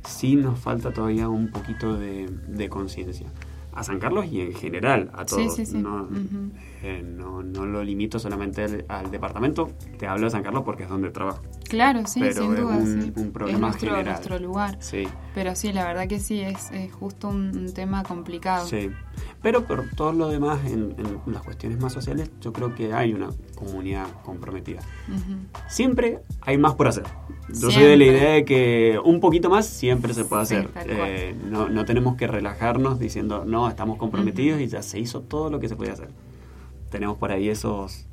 sí 0.06 0.36
nos 0.36 0.60
falta 0.60 0.92
todavía 0.92 1.30
un 1.30 1.50
poquito 1.50 1.96
de, 1.96 2.28
de 2.50 2.68
conciencia. 2.68 3.28
A 3.76 3.84
San 3.84 4.00
Carlos 4.00 4.26
y 4.32 4.40
en 4.42 4.54
general 4.54 5.12
a 5.14 5.26
todos. 5.26 5.54
sí, 5.56 5.66
sí. 5.66 5.78
No, 5.78 6.08
eh, 6.82 7.04
no, 7.06 7.44
no 7.44 7.66
lo 7.66 7.84
limito 7.84 8.20
solamente 8.20 8.64
al, 8.64 8.86
al 8.88 9.12
departamento. 9.12 9.70
Te 10.00 10.08
hablo 10.08 10.26
de 10.26 10.32
San 10.32 10.44
Carlos 10.44 10.64
porque 10.64 10.84
es 10.84 10.90
donde 10.90 11.10
trabajo. 11.12 11.42
Claro, 11.70 12.08
sí, 12.08 12.22
Pero 12.22 12.42
sin 12.44 12.54
es 12.54 12.60
duda. 12.62 12.76
un- 12.78 13.02
sí. 13.02 13.14
un 13.18 13.32
problema 13.32 13.58
es 13.58 13.62
nuestro, 13.62 13.90
general. 13.92 14.14
nuestro 14.14 14.40
lugar. 14.40 14.78
Sí, 14.80 15.08
Pero 15.34 15.56
sí, 15.56 15.74
la 15.74 15.84
verdad 15.86 16.08
que 16.08 16.20
sí, 16.20 16.40
es, 16.40 16.72
es 16.72 16.94
justo 16.94 17.28
un, 17.28 17.56
un 17.58 17.74
tema 17.74 18.04
complicado. 18.04 18.66
sí. 18.66 18.90
Pero 19.42 19.64
por 19.66 19.88
todo 19.96 20.12
lo 20.12 20.28
demás, 20.30 20.60
en, 20.66 20.96
en 20.98 21.34
las 21.34 21.44
cuestiones 21.44 21.80
más 21.80 21.94
sociales, 21.94 22.32
yo 22.42 22.52
creo 22.52 22.74
que 22.74 22.94
hay 22.94 23.14
una 23.14 23.30
comunidad 23.56 24.08
comprometida. 24.24 24.82
Siempre 25.68 26.20
hay 26.42 26.58
más 26.58 26.74
por 26.76 26.88
hacer. 26.88 27.04
Yo 27.50 27.70
soy 27.70 27.84
de 27.84 27.98
la 27.98 28.06
idea 28.06 28.30
de 28.32 28.46
que 28.46 29.00
un 29.04 29.20
poquito 29.20 29.50
más 29.50 29.68
siempre 29.68 30.14
se 30.14 30.26
puede 30.26 30.42
hacer. 30.42 30.70
Eh, 30.88 31.36
no, 31.50 31.70
no 31.70 31.86
tenemos 31.86 32.16
que 32.16 32.28
relajarnos 32.28 33.00
diciendo, 33.00 33.46
no, 33.46 33.68
estamos 33.70 33.98
comprometidos 33.98 34.60
y 34.62 34.68
ya 34.68 34.82
se 34.82 35.00
hizo 35.00 35.22
todo 35.22 35.50
lo 35.50 35.60
que 35.60 35.70
se 35.70 35.76
podía 35.76 35.94
hacer. 35.94 36.10
Tenemos 36.90 37.18
por 37.18 37.32
ahí 37.32 37.50
esos, 37.50 38.08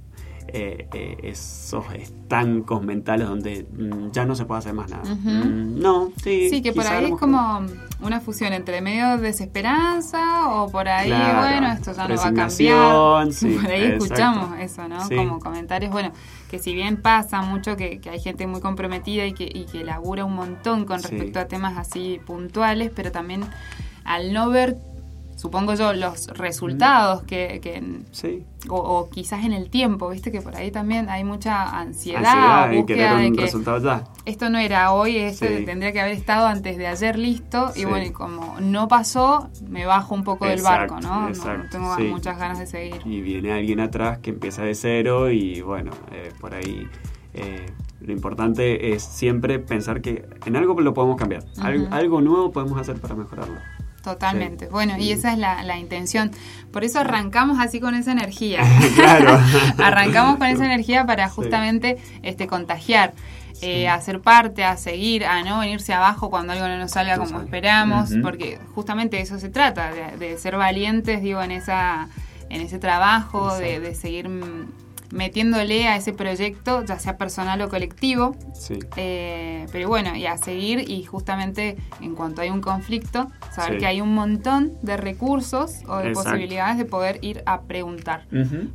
eh, 0.49 0.89
eh, 0.93 1.17
esos 1.23 1.85
estancos 1.95 2.83
mentales 2.83 3.29
donde 3.29 3.67
mm, 3.71 4.11
ya 4.11 4.25
no 4.25 4.35
se 4.35 4.45
puede 4.45 4.59
hacer 4.59 4.75
más 4.75 4.91
nada. 4.91 5.05
Mm, 5.15 5.79
no, 5.81 6.11
sí. 6.23 6.49
Sí, 6.51 6.63
que 6.63 6.73
por 6.73 6.87
ahí 6.87 7.07
es 7.07 7.19
como 7.19 7.61
una 8.01 8.21
fusión 8.21 8.53
entre 8.53 8.81
medio 8.81 9.17
desesperanza 9.19 10.49
o 10.51 10.71
por 10.71 10.89
ahí, 10.89 11.09
Claro, 11.09 11.39
bueno, 11.49 11.73
esto 11.73 11.93
ya 11.93 12.09
no 12.09 12.17
va 12.17 12.23
a 12.23 12.35
cambiar. 12.35 13.33
sí, 13.33 13.59
por 13.61 13.71
ahí 13.71 13.83
exacto. 13.83 14.05
escuchamos 14.05 14.59
eso, 14.61 14.89
¿no? 14.89 15.07
Sí. 15.07 15.17
Como 15.17 15.39
comentarios, 15.39 15.93
bueno, 15.93 16.13
que 16.51 16.59
si 16.59 16.75
bien 16.75 16.97
pasa 17.01 17.43
mucho 17.43 17.77
que, 17.77 18.01
que 18.01 18.11
hay 18.11 18.21
gente 18.21 18.47
muy 18.47 18.61
comprometida 18.61 19.25
y 19.27 19.33
que, 19.33 19.45
y 19.53 19.65
que 19.67 19.85
labura 19.85 20.25
un 20.25 20.35
montón 20.35 20.85
con 20.85 21.01
Sí. 21.01 21.09
respecto 21.09 21.39
a 21.41 21.47
temas 21.47 21.79
así 21.79 22.21
puntuales, 22.27 22.91
pero 22.95 23.11
también 23.13 23.43
al 24.05 24.33
no 24.33 24.51
ver, 24.51 24.77
supongo 25.43 25.75
yo, 25.75 25.93
los 25.93 26.29
resultados 26.29 27.25
que... 27.25 27.59
que 27.61 27.83
Sí. 28.13 28.45
o, 28.69 28.77
o 28.77 29.11
quizás 29.11 29.45
en 29.45 29.53
el 29.53 29.71
tiempo, 29.71 30.09
viste 30.11 30.31
que 30.31 30.41
por 30.41 30.55
ahí 30.55 30.71
también 30.71 31.09
hay 31.11 31.25
mucha 31.25 31.65
ansiedad, 31.81 32.25
Ansiedad 32.25 32.73
búsqueda 32.73 33.17
de 33.17 33.33
que 33.33 33.41
resultado 33.41 33.79
ya. 33.79 34.05
esto 34.25 34.49
no 34.51 34.59
era 34.59 34.93
hoy, 34.93 35.17
esto 35.17 35.47
Sí. 35.49 35.65
tendría 35.67 35.91
que 35.93 36.01
haber 36.01 36.13
estado 36.13 36.47
antes 36.47 36.77
de 36.79 36.87
ayer 36.87 37.19
listo. 37.19 37.73
Y 37.75 37.85
bueno, 37.87 38.07
y 38.07 38.11
como 38.13 38.55
no 38.61 38.87
pasó, 38.87 39.51
me 39.69 39.85
bajo 39.85 40.15
un 40.15 40.23
poco 40.23 40.47
del 40.47 40.63
barco, 40.63 41.01
¿no? 41.01 41.27
Exacto, 41.29 41.79
no 41.81 41.97
tengo 41.97 42.11
muchas 42.13 42.39
ganas 42.39 42.61
de 42.61 42.67
seguir. 42.67 43.01
y 43.05 43.21
viene 43.21 43.51
alguien 43.53 43.81
atrás 43.81 44.19
que 44.19 44.31
empieza 44.31 44.63
de 44.63 44.77
cero 44.77 45.29
y 45.33 45.61
bueno, 45.61 45.91
eh, 46.13 46.31
por 46.41 46.55
ahí 46.55 46.87
eh, 47.35 47.67
lo 48.01 48.13
importante 48.13 48.93
es 48.95 49.03
siempre 49.03 49.59
pensar 49.59 50.01
que 50.03 50.25
en 50.47 50.55
algo 50.55 50.81
lo 50.81 50.95
podemos 50.95 51.17
cambiar, 51.17 51.43
algo 51.91 52.21
nuevo 52.21 52.53
podemos 52.53 52.79
hacer 52.81 53.01
para 53.01 53.17
mejorarlo. 53.17 53.57
Totalmente. 54.03 54.67
Sí. 54.67 54.71
Bueno, 54.73 54.97
y 54.99 55.03
Sí. 55.05 55.13
esa 55.13 55.33
es 55.33 55.39
la, 55.39 55.63
la 55.63 55.79
intención. 55.79 56.31
Por 56.73 56.85
eso 56.85 57.01
arrancamos 57.01 57.59
así 57.61 57.81
con 57.81 57.95
esa 57.95 58.13
energía. 58.13 58.61
claro. 58.95 59.39
Arrancamos 59.83 60.37
con 60.39 60.47
esa 60.49 60.65
energía 60.65 61.05
para 61.07 61.29
Sí. 61.29 61.35
justamente 61.37 61.99
este 62.23 62.47
contagiar, 62.47 63.15
eh, 63.61 63.89
a 63.89 64.01
ser 64.01 64.21
parte, 64.21 64.65
a 64.65 64.77
seguir, 64.77 65.25
a 65.25 65.43
no 65.45 65.61
venirse 65.61 65.93
abajo 65.95 66.31
cuando 66.31 66.53
algo 66.53 66.67
no 66.67 66.79
nos 66.79 66.91
salga 66.91 67.17
como 67.17 67.41
esperamos, 67.41 68.11
porque 68.23 68.59
justamente 68.75 69.17
de 69.19 69.23
eso 69.23 69.39
se 69.39 69.51
trata, 69.51 69.93
de, 69.93 70.17
de 70.17 70.37
ser 70.37 70.57
valientes, 70.57 71.23
digo, 71.23 71.41
en 71.43 71.53
esa 71.53 72.09
en 72.51 72.61
ese 72.61 72.79
trabajo, 72.79 73.57
de, 73.57 73.81
de 73.81 73.95
seguir 73.95 74.29
metiéndole 75.12 75.87
a 75.87 75.97
ese 75.97 76.12
proyecto, 76.12 76.85
ya 76.85 76.99
sea 76.99 77.16
personal 77.16 77.61
o 77.61 77.69
colectivo. 77.69 78.35
Sí, 78.54 78.78
Eh, 78.97 79.66
pero 79.71 79.88
bueno, 79.88 80.16
y 80.16 80.26
a 80.26 80.37
seguir 80.38 80.90
y 80.90 81.04
justamente 81.04 81.76
en 82.00 82.14
cuanto 82.14 82.40
hay 82.40 82.50
un 82.50 82.61
conflicto, 82.61 83.31
saber 83.54 83.75
Sí. 83.75 83.78
que 83.78 83.87
hay 83.87 84.00
un 84.00 84.14
montón 84.14 84.73
de 84.83 84.97
recursos 84.97 85.83
o 85.87 85.99
de 85.99 86.09
Exacto. 86.09 86.31
posibilidades 86.31 86.78
de 86.78 86.85
poder 86.87 87.19
ir 87.23 87.42
a 87.47 87.62
preguntar. 87.62 88.26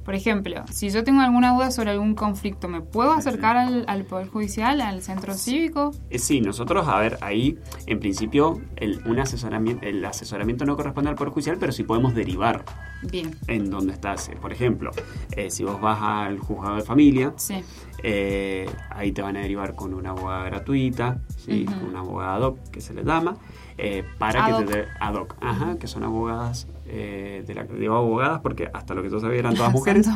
Por 0.05 0.13
ejemplo, 0.15 0.63
si 0.71 0.89
yo 0.89 1.03
tengo 1.03 1.21
alguna 1.21 1.53
duda 1.53 1.71
sobre 1.71 1.91
algún 1.91 2.13
conflicto, 2.15 2.67
¿me 2.67 2.81
puedo 2.81 3.11
acercar 3.13 3.57
al, 3.57 3.83
al 3.87 4.03
Poder 4.05 4.27
Judicial, 4.27 4.79
al 4.81 5.01
centro 5.01 5.33
cívico? 5.33 5.91
Eh, 6.09 6.19
Sí, 6.19 6.41
nosotros, 6.41 6.87
a 6.87 6.99
ver, 6.99 7.17
ahí 7.21 7.57
en 7.87 7.99
principio 7.99 8.61
el, 8.75 9.01
un 9.05 9.19
asesoramiento, 9.19 9.85
el 9.85 10.03
asesoramiento 10.05 10.65
no 10.65 10.75
corresponde 10.75 11.09
al 11.09 11.15
Poder 11.15 11.33
Judicial, 11.33 11.57
pero 11.59 11.71
sí 11.71 11.83
podemos 11.83 12.13
derivar 12.13 12.63
Bien, 13.03 13.35
en 13.47 13.69
donde 13.69 13.93
estás. 13.93 14.29
Eh, 14.29 14.37
Por 14.41 14.51
ejemplo, 14.51 14.91
eh, 15.31 15.49
si 15.49 15.63
vos 15.63 15.79
vas 15.79 15.99
al 16.01 16.39
juzgado 16.39 16.75
de 16.77 16.81
familia, 16.81 17.33
sí. 17.35 17.63
Eh, 18.03 18.69
ahí 18.91 19.11
te 19.11 19.21
van 19.21 19.37
a 19.37 19.41
derivar 19.41 19.75
con 19.75 19.93
una 19.93 20.11
abogada 20.11 20.43
gratuita, 20.45 21.19
¿sí? 21.35 21.65
Una 21.87 21.99
abogada 21.99 22.35
ad 22.35 22.41
hoc 22.41 22.59
que 22.69 22.79
se 22.81 22.93
le 22.93 23.03
llama, 23.03 23.37
eh, 23.77 24.03
para 24.19 24.45
Ad 24.45 24.59
que 24.59 24.65
te 24.65 24.77
dé 24.77 24.85
ad 24.99 25.15
hoc, 25.15 25.35
ajá, 25.41 25.77
que 25.79 25.87
son 25.87 26.03
abogadas, 26.03 26.67
de 26.85 27.51
la, 27.53 27.63
digo 27.65 27.95
abogadas 27.95 28.39
porque 28.39 28.69
hasta 28.71 28.93
lo 28.93 29.03
que 29.03 29.09
yo 29.09 29.19
sabía 29.19 29.39
eran 29.39 29.55
todas 29.55 29.71
mujeres, 29.73 30.07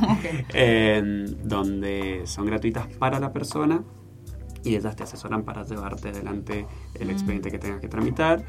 eh, 0.53 1.25
donde 1.43 2.21
son 2.25 2.45
gratuitas 2.45 2.87
para 2.87 3.19
la 3.19 3.33
persona 3.33 3.83
y 4.63 4.75
ellas 4.75 4.95
te 4.95 5.03
asesoran 5.03 5.43
para 5.43 5.63
llevarte 5.65 6.09
adelante 6.09 6.65
el 6.99 7.07
Mm. 7.07 7.11
expediente 7.11 7.51
que 7.51 7.59
tengas 7.59 7.79
que 7.81 7.87
tramitar. 7.87 8.43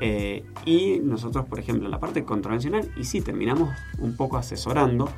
Eh, 0.00 0.44
y 0.64 1.00
nosotros, 1.02 1.44
por 1.46 1.58
ejemplo, 1.58 1.86
en 1.86 1.90
la 1.90 1.98
parte 2.00 2.24
contravencional, 2.24 2.88
y 2.96 3.04
sí, 3.04 3.20
terminamos 3.20 3.70
un 3.98 4.16
poco 4.16 4.36
asesorando 4.36 5.08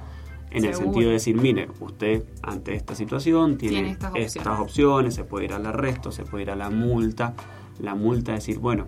en 0.51 0.65
el 0.65 0.75
sentido 0.75 1.09
de 1.09 1.13
decir, 1.15 1.37
mire, 1.37 1.69
usted 1.81 2.25
ante 2.43 2.75
esta 2.75 2.95
situación 2.95 3.59
tiene, 3.59 3.75
Tiene 3.75 3.91
estas 3.91 4.13
estas, 4.17 4.47
opciones. 4.47 4.61
opciones. 4.61 5.15
se 5.15 5.25
puede 5.25 5.45
ir 5.45 5.53
al 5.53 5.67
arresto, 5.67 6.11
se 6.11 6.25
puede 6.25 6.45
ir 6.45 6.51
a 6.51 6.57
la 6.57 6.71
multa, 6.71 7.35
la 7.81 7.95
multa 7.95 8.33
decir, 8.33 8.59
bueno, 8.59 8.87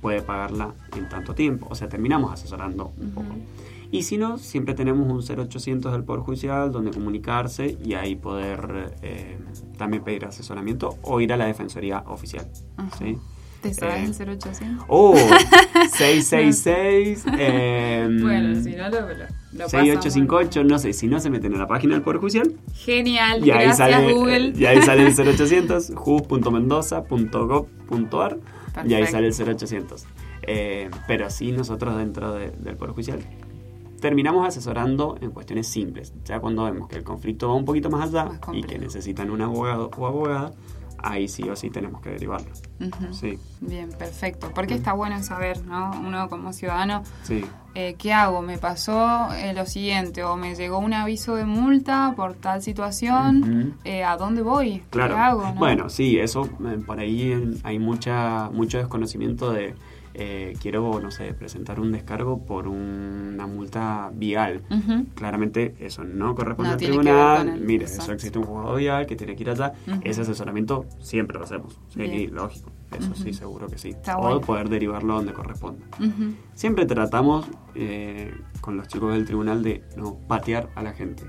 puede 0.00 0.22
pagarla 0.22 0.74
en 0.96 1.08
tanto 1.08 1.34
tiempo, 1.34 1.66
o 1.70 1.74
sea, 1.74 1.88
terminamos 1.88 2.32
asesorando 2.32 2.92
un 3.00 3.10
poco. 3.10 3.34
Y 3.92 4.02
si 4.04 4.16
no, 4.18 4.38
siempre 4.38 4.74
tenemos 4.74 5.06
un 5.08 5.22
0800 5.22 5.92
del 5.92 6.02
Poder 6.02 6.22
Judicial 6.22 6.72
donde 6.72 6.90
comunicarse 6.90 7.76
y 7.84 7.94
ahí 7.94 8.16
poder 8.16 8.96
eh, 9.02 9.38
también 9.76 10.02
pedir 10.02 10.24
asesoramiento 10.24 10.96
o 11.02 11.20
ir 11.20 11.32
a 11.32 11.36
la 11.36 11.44
Defensoría 11.44 12.02
Oficial. 12.08 12.48
¿sí? 12.98 13.16
¿Te 13.60 13.72
sabes 13.74 14.18
Eh, 14.18 14.22
el 14.24 14.30
0800? 14.40 14.84
Oh, 14.88 15.14
666. 15.92 17.24
em, 17.38 18.22
bueno, 18.22 18.60
si 18.62 18.74
no 18.74 18.88
lo, 18.88 19.00
lo, 19.02 19.08
lo 19.52 19.68
6858, 19.68 20.64
no 20.64 20.78
sé, 20.78 20.92
si 20.94 21.06
no 21.06 21.20
se 21.20 21.28
meten 21.30 21.52
en 21.52 21.58
la 21.60 21.68
página 21.68 21.92
del 21.94 22.02
Poder 22.02 22.18
Judicial. 22.18 22.50
Genial, 22.74 23.46
y 23.46 23.50
ahí 23.50 23.72
sale, 23.74 24.12
Google. 24.14 24.54
y 24.56 24.64
ahí 24.64 24.80
sale 24.82 25.06
el 25.06 25.14
0800, 25.14 25.92
jus.mendoza.gov.ar 25.94 28.38
y 28.86 28.94
ahí 28.94 29.06
sale 29.06 29.26
el 29.28 29.34
0800. 29.34 30.06
Eh, 30.44 30.90
pero 31.06 31.30
sí, 31.30 31.52
nosotros 31.52 31.96
dentro 31.96 32.34
de- 32.34 32.50
del 32.50 32.76
Poder 32.76 32.94
Judicial 32.94 33.20
terminamos 34.02 34.46
asesorando 34.46 35.16
en 35.20 35.30
cuestiones 35.30 35.68
simples. 35.68 36.12
Ya 36.24 36.40
cuando 36.40 36.64
vemos 36.64 36.88
que 36.88 36.96
el 36.96 37.04
conflicto 37.04 37.48
va 37.48 37.54
un 37.54 37.64
poquito 37.64 37.88
más 37.88 38.08
allá 38.08 38.24
Más 38.24 38.40
y 38.52 38.62
que 38.64 38.76
necesitan 38.78 39.30
un 39.30 39.40
abogado 39.40 39.90
o 39.96 40.06
abogada, 40.06 40.52
ahí 40.98 41.28
sí 41.28 41.48
o 41.48 41.54
sí 41.54 41.70
tenemos 41.70 42.00
que 42.00 42.10
derivarlo. 42.10 42.50
Sí, 43.12 43.38
Bien, 43.60 43.90
perfecto. 43.90 44.50
Porque 44.52 44.74
está 44.74 44.92
bueno 44.92 45.22
saber, 45.22 45.64
¿no? 45.64 45.92
Uno 46.00 46.28
como 46.28 46.52
ciudadano, 46.52 47.04
sí. 47.22 47.44
eh, 47.76 47.94
¿qué 47.96 48.12
hago? 48.12 48.42
Me 48.42 48.58
pasó 48.58 49.32
eh, 49.34 49.54
lo 49.54 49.66
siguiente, 49.66 50.24
o 50.24 50.36
me 50.36 50.56
llegó 50.56 50.78
un 50.78 50.92
aviso 50.92 51.36
de 51.36 51.44
multa 51.44 52.12
por 52.16 52.34
tal 52.34 52.60
situación, 52.60 53.76
eh, 53.84 54.02
¿a 54.02 54.16
dónde 54.16 54.42
voy? 54.42 54.82
Claro. 54.90 55.14
¿Qué 55.14 55.20
hago? 55.20 55.42
no? 55.44 55.54
Bueno, 55.54 55.88
sí, 55.88 56.18
eso 56.18 56.48
eh, 56.66 56.78
por 56.84 56.98
ahí 56.98 57.60
hay 57.62 57.78
mucha 57.78 58.50
mucho 58.52 58.78
desconocimiento 58.78 59.52
de 59.52 59.76
eh, 60.14 60.54
quiero, 60.60 61.00
no 61.00 61.10
sé, 61.10 61.32
presentar 61.34 61.80
un 61.80 61.92
descargo 61.92 62.44
por 62.44 62.68
una 62.68 63.46
multa 63.46 64.10
vial. 64.14 64.62
Claramente 65.14 65.74
eso 65.78 66.04
no 66.04 66.34
corresponde 66.34 66.68
No 66.68 66.72
al 66.74 66.78
tribunal. 66.78 67.48
el- 67.48 67.60
Mire, 67.60 67.84
exacto. 67.84 68.02
eso 68.04 68.12
existe 68.12 68.38
un 68.38 68.44
juzgado 68.44 68.76
vial 68.76 69.06
que 69.06 69.16
tiene 69.16 69.34
que 69.36 69.42
ir 69.42 69.50
allá. 69.50 69.72
Ese 70.02 70.20
asesoramiento 70.22 70.86
siempre 71.00 71.38
lo 71.38 71.44
hacemos. 71.44 71.78
Sí, 71.88 72.26
lógico. 72.28 72.70
Eso 72.98 73.14
sí, 73.14 73.32
seguro 73.32 73.68
que 73.68 73.78
sí. 73.78 73.90
Está 73.90 74.18
o 74.18 74.22
bueno. 74.22 74.40
poder 74.40 74.68
derivarlo 74.68 75.14
donde 75.14 75.32
corresponda. 75.32 75.84
Siempre 76.54 76.86
tratamos 76.86 77.46
eh, 77.74 78.32
con 78.60 78.76
los 78.76 78.88
chicos 78.88 79.12
del 79.12 79.24
tribunal 79.24 79.62
de 79.62 79.82
no 79.96 80.16
patear 80.28 80.68
a 80.74 80.82
la 80.82 80.92
gente. 80.92 81.24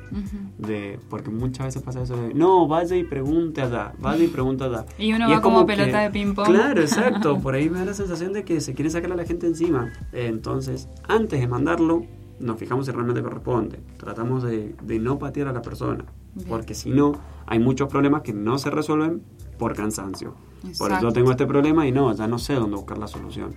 De, 0.58 1.00
porque 1.10 1.30
muchas 1.30 1.68
veces 1.68 1.82
pasa 1.82 2.02
eso 2.02 2.16
de, 2.18 2.34
no, 2.34 2.68
vaya 2.68 2.96
y 2.96 3.04
pregunte 3.04 3.62
allá, 3.62 3.94
vaya 4.00 4.24
y 4.24 4.28
pregunte 4.28 4.64
allá. 4.64 4.86
Y 4.98 5.14
uno 5.14 5.28
es 5.28 5.38
va 5.38 5.42
como 5.42 5.66
pelota 5.66 6.02
de 6.02 6.10
ping-pong. 6.10 6.48
Claro, 6.48 6.82
exacto. 6.82 7.40
Por 7.42 7.56
ahí 7.56 7.70
me 7.70 7.80
da 7.80 7.86
la 7.86 7.94
sensación 7.94 8.34
de 8.34 8.44
que 8.44 8.62
se 8.62 8.74
quiere 8.74 8.90
sacar 8.90 9.12
a 9.12 9.16
la 9.16 9.26
gente 9.26 9.48
encima. 9.48 9.92
Eh, 10.12 10.28
Entonces, 10.28 10.90
antes 11.08 11.40
de 11.40 11.48
mandarlo, 11.48 12.06
nos 12.40 12.58
fijamos 12.58 12.86
si 12.86 12.92
realmente 12.92 13.22
corresponde. 13.22 13.80
Tratamos 13.98 14.44
de, 14.44 14.76
de 14.84 15.00
no 15.00 15.20
patear 15.20 15.48
a 15.48 15.54
la 15.54 15.62
persona. 15.62 16.06
Bien. 16.36 16.48
Porque 16.50 16.74
si 16.74 16.90
no, 16.90 17.14
hay 17.46 17.60
muchos 17.60 17.88
problemas 17.90 18.22
que 18.24 18.34
no 18.34 18.58
se 18.58 18.70
resuelven 18.70 19.22
por 19.58 19.76
cansancio. 19.76 20.36
Por 20.62 20.70
Exacto. 20.70 20.98
eso 20.98 21.12
tengo 21.12 21.32
este 21.32 21.46
problema 21.46 21.86
y 21.86 21.92
no, 21.92 22.14
ya 22.16 22.28
no 22.28 22.40
sé 22.40 22.54
dónde 22.54 22.78
buscar 22.78 22.98
la 22.98 23.08
solución. 23.08 23.54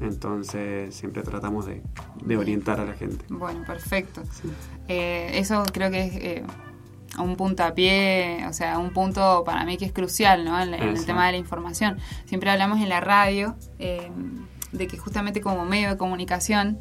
Entonces, 0.00 0.94
siempre 0.94 1.22
tratamos 1.22 1.66
de, 1.66 1.82
de 2.24 2.36
orientar 2.36 2.80
a 2.80 2.84
la 2.84 2.94
gente. 2.94 3.24
Bueno, 3.28 3.64
perfecto. 3.66 4.22
Sí. 4.30 4.48
Eh, 4.86 5.30
eso 5.34 5.64
creo 5.72 5.90
que 5.90 6.04
es 6.04 6.14
eh, 6.16 6.44
un 7.18 7.36
puntapié, 7.36 8.46
o 8.48 8.52
sea, 8.52 8.78
un 8.78 8.90
punto 8.90 9.42
para 9.44 9.64
mí 9.64 9.76
que 9.76 9.84
es 9.84 9.92
crucial, 9.92 10.44
¿no? 10.44 10.60
En, 10.60 10.72
en 10.72 10.88
el 10.88 11.04
tema 11.04 11.26
de 11.26 11.32
la 11.32 11.38
información. 11.38 11.98
Siempre 12.26 12.50
hablamos 12.50 12.80
en 12.80 12.88
la 12.88 13.00
radio 13.00 13.56
eh, 13.78 14.10
de 14.72 14.86
que 14.86 14.98
justamente 14.98 15.40
como 15.40 15.64
medio 15.64 15.90
de 15.90 15.96
comunicación, 15.96 16.78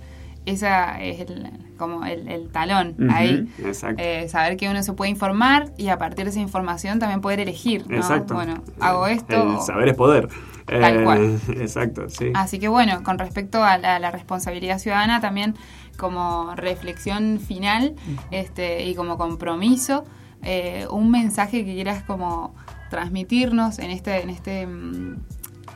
esa 0.47 0.99
es 1.01 1.19
el, 1.19 1.49
como 1.77 2.05
el, 2.05 2.27
el 2.27 2.49
talón 2.49 2.95
ahí. 3.11 3.47
Exacto. 3.59 4.01
Eh, 4.01 4.27
saber 4.29 4.57
que 4.57 4.69
uno 4.69 4.81
se 4.81 4.93
puede 4.93 5.11
informar 5.11 5.71
y 5.77 5.89
a 5.89 5.97
partir 5.97 6.25
de 6.25 6.31
esa 6.31 6.39
información 6.39 6.99
también 6.99 7.21
poder 7.21 7.39
elegir, 7.39 7.87
¿no? 7.89 7.97
Exacto. 7.97 8.33
Bueno, 8.33 8.63
hago 8.79 9.07
esto. 9.07 9.57
El 9.57 9.61
saber 9.61 9.89
es 9.89 9.95
poder. 9.95 10.27
Tal 10.65 10.97
Eh, 10.99 11.03
cual. 11.03 11.39
Exacto, 11.61 12.09
sí. 12.09 12.31
Así 12.33 12.59
que 12.59 12.67
bueno, 12.67 13.03
con 13.03 13.17
respecto 13.19 13.63
a 13.63 13.77
la, 13.77 13.99
la 13.99 14.11
responsabilidad 14.11 14.79
ciudadana, 14.79 15.21
también 15.21 15.55
como 15.97 16.53
reflexión 16.55 17.39
final 17.39 17.95
este, 18.31 18.85
y 18.85 18.93
como 18.95 19.17
compromiso, 19.17 20.03
eh, 20.43 20.85
un 20.91 21.09
mensaje 21.09 21.65
que 21.65 21.73
quieras 21.73 22.03
como 22.03 22.53
transmitirnos 22.89 23.79
en 23.79 23.91
este, 23.91 24.21
en 24.21 24.29
este 24.29 24.65
mm, 24.67 25.15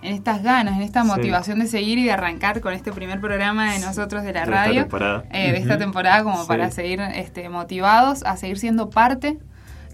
en 0.01 0.13
estas 0.13 0.41
ganas, 0.43 0.75
en 0.77 0.81
esta 0.81 1.01
Sí. 1.03 1.07
motivación 1.07 1.59
de 1.59 1.67
seguir 1.67 1.97
y 1.99 2.05
de 2.05 2.11
arrancar 2.11 2.59
con 2.61 2.73
este 2.73 2.91
primer 2.91 3.19
programa 3.21 3.73
de 3.73 3.79
nosotros 3.79 4.23
de 4.23 4.33
la 4.33 4.41
De 4.41 4.45
radio, 4.51 4.87
eh, 5.31 5.51
de 5.51 5.57
esta 5.57 5.73
Ujú. 5.75 5.79
temporada, 5.79 6.23
como 6.23 6.41
Sí. 6.41 6.47
para 6.47 6.71
seguir 6.71 6.99
este, 7.01 7.49
motivados 7.49 8.23
a 8.23 8.37
seguir 8.37 8.57
siendo 8.59 8.89
parte 8.89 9.37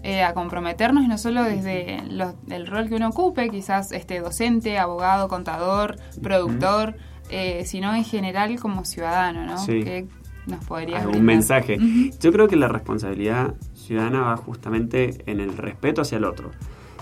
eh, 0.04 0.22
a 0.22 0.32
comprometernos 0.32 1.08
no 1.08 1.18
solo 1.18 1.42
desde 1.42 2.00
los- 2.08 2.34
el 2.50 2.68
rol 2.68 2.88
que 2.88 2.94
uno 2.94 3.08
ocupe, 3.08 3.50
quizás 3.50 3.90
este 3.90 4.20
docente, 4.20 4.78
abogado, 4.78 5.26
contador, 5.26 5.96
productor, 6.22 6.94
eh, 7.30 7.64
sino 7.66 7.92
en 7.94 8.04
general 8.04 8.58
como 8.60 8.84
ciudadano, 8.84 9.44
¿no? 9.44 9.58
Sí. 9.58 9.82
Que 9.82 10.06
nos 10.46 10.64
podrías 10.64 11.00
algún 11.00 11.26
brindar. 11.26 11.34
mensaje. 11.36 11.78
Yo 12.20 12.30
creo 12.32 12.46
que 12.46 12.54
la 12.54 12.68
responsabilidad 12.68 13.54
ciudadana 13.74 14.20
va 14.20 14.36
justamente 14.36 15.22
en 15.26 15.40
el 15.40 15.56
respeto 15.56 16.02
hacia 16.02 16.16
el 16.18 16.24
otro. 16.24 16.52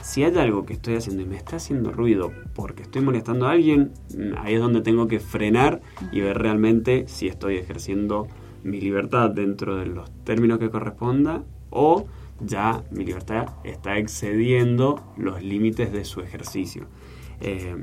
Si 0.07 0.23
hay 0.23 0.37
algo 0.38 0.64
que 0.64 0.75
estoy 0.75 0.95
haciendo 0.95 1.23
y 1.23 1.27
me 1.27 1.37
está 1.37 1.57
haciendo 1.57 1.90
ruido 1.90 2.31
porque 2.55 2.83
estoy 2.85 3.03
molestando 3.03 3.49
a 3.49 3.51
alguien, 3.51 3.90
ahí 4.38 4.55
es 4.55 4.61
donde 4.61 4.81
tengo 4.81 5.09
que 5.09 5.19
frenar 5.19 5.81
y 6.12 6.21
ver 6.21 6.38
realmente 6.38 7.07
si 7.09 7.27
estoy 7.27 7.57
ejerciendo 7.57 8.29
mi 8.62 8.81
libertad 8.81 9.31
dentro 9.31 9.75
de 9.77 9.87
los 9.87 10.09
términos 10.25 10.61
que 10.61 10.71
corresponda 10.71 11.42
o 11.71 12.07
ya 12.40 12.85
mi 12.92 13.05
libertad 13.05 13.47
está 13.64 13.99
excediendo 13.99 15.03
los 15.16 15.42
límites 15.42 15.92
de 15.92 16.05
su 16.05 16.21
ejercicio. 16.21 16.87
Eh, 17.40 17.77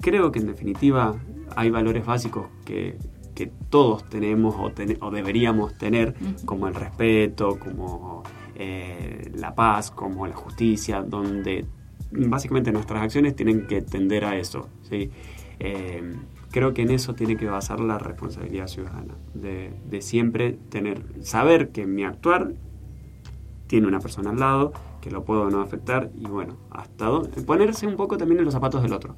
creo 0.00 0.30
que 0.30 0.38
en 0.38 0.46
definitiva 0.46 1.16
hay 1.56 1.68
valores 1.68 2.06
básicos 2.06 2.46
que, 2.64 2.96
que 3.34 3.50
todos 3.70 4.08
tenemos 4.08 4.54
o, 4.56 4.70
ten- 4.70 4.98
o 5.00 5.10
deberíamos 5.10 5.76
tener, 5.78 6.14
como 6.44 6.68
el 6.68 6.74
respeto, 6.74 7.58
como 7.58 8.22
eh, 8.56 9.30
la 9.34 9.54
paz, 9.54 9.90
como 9.90 10.26
la 10.26 10.34
justicia, 10.36 11.02
donde 11.02 11.64
básicamente 12.10 12.70
nuestras 12.72 13.02
acciones 13.02 13.34
tienen 13.34 13.66
que 13.66 13.82
tender 13.82 14.24
a 14.24 14.36
eso. 14.36 14.68
¿sí? 14.82 15.10
Eh, 15.58 16.14
creo 16.50 16.72
que 16.74 16.82
en 16.82 16.90
eso 16.90 17.14
tiene 17.14 17.36
que 17.36 17.46
basar 17.46 17.80
la 17.80 17.98
responsabilidad 17.98 18.68
ciudadana, 18.68 19.14
de, 19.34 19.72
de 19.88 20.02
siempre 20.02 20.52
tener, 20.68 21.02
saber 21.22 21.70
que 21.70 21.86
mi 21.86 22.04
actuar 22.04 22.52
tiene 23.66 23.86
una 23.88 23.98
persona 23.98 24.30
al 24.30 24.38
lado, 24.38 24.72
que 25.00 25.10
lo 25.10 25.24
puedo 25.24 25.50
no 25.50 25.60
afectar, 25.60 26.10
y 26.16 26.26
bueno, 26.26 26.56
hasta 26.70 27.06
dónde- 27.06 27.42
ponerse 27.42 27.86
un 27.86 27.96
poco 27.96 28.16
también 28.16 28.38
en 28.38 28.44
los 28.44 28.54
zapatos 28.54 28.82
del 28.82 28.92
otro, 28.92 29.16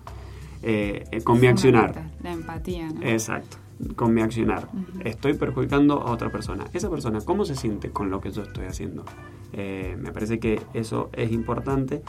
eh, 0.62 1.04
eh, 1.10 1.20
con 1.22 1.38
mi 1.40 1.46
accionar. 1.46 2.10
La 2.22 2.32
empatía, 2.32 2.88
¿no? 2.88 3.02
Exacto, 3.02 3.58
con 3.94 4.14
mi 4.14 4.22
accionar. 4.22 4.68
Estoy 5.04 5.34
perjudicando 5.34 6.00
a 6.00 6.10
otra 6.10 6.30
persona. 6.30 6.64
Esa 6.72 6.90
persona, 6.90 7.20
¿cómo 7.20 7.44
se 7.44 7.54
siente 7.54 7.90
con 7.90 8.10
lo 8.10 8.20
que 8.20 8.30
yo 8.30 8.42
estoy 8.42 8.66
haciendo? 8.66 9.04
Eh, 9.52 9.96
me 10.00 10.12
parece 10.12 10.38
que 10.38 10.60
eso 10.74 11.10
es 11.12 11.32
importante 11.32 12.02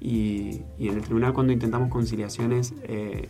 y, 0.00 0.62
y 0.78 0.88
en 0.88 0.94
el 0.96 1.02
tribunal 1.02 1.32
cuando 1.32 1.52
intentamos 1.52 1.90
conciliaciones 1.90 2.74
eh, 2.84 3.28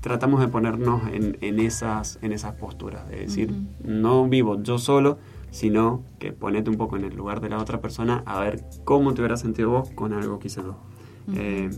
tratamos 0.00 0.40
de 0.40 0.48
ponernos 0.48 1.02
en, 1.12 1.38
en 1.40 1.60
esas, 1.60 2.18
en 2.22 2.32
esas 2.32 2.54
posturas, 2.54 3.08
de 3.08 3.20
decir, 3.20 3.54
no 3.84 4.28
vivo 4.28 4.62
yo 4.62 4.78
solo, 4.78 5.18
sino 5.50 6.04
que 6.18 6.32
ponete 6.32 6.70
un 6.70 6.76
poco 6.76 6.96
en 6.96 7.04
el 7.04 7.16
lugar 7.16 7.40
de 7.40 7.48
la 7.48 7.58
otra 7.58 7.80
persona 7.80 8.22
a 8.26 8.40
ver 8.40 8.64
cómo 8.84 9.14
te 9.14 9.20
hubieras 9.20 9.40
sentido 9.40 9.70
vos 9.70 9.90
con 9.90 10.12
algo 10.12 10.38
que 10.38 10.48
yo. 10.48 10.62
Ujú. 10.62 11.36
Eh, 11.36 11.70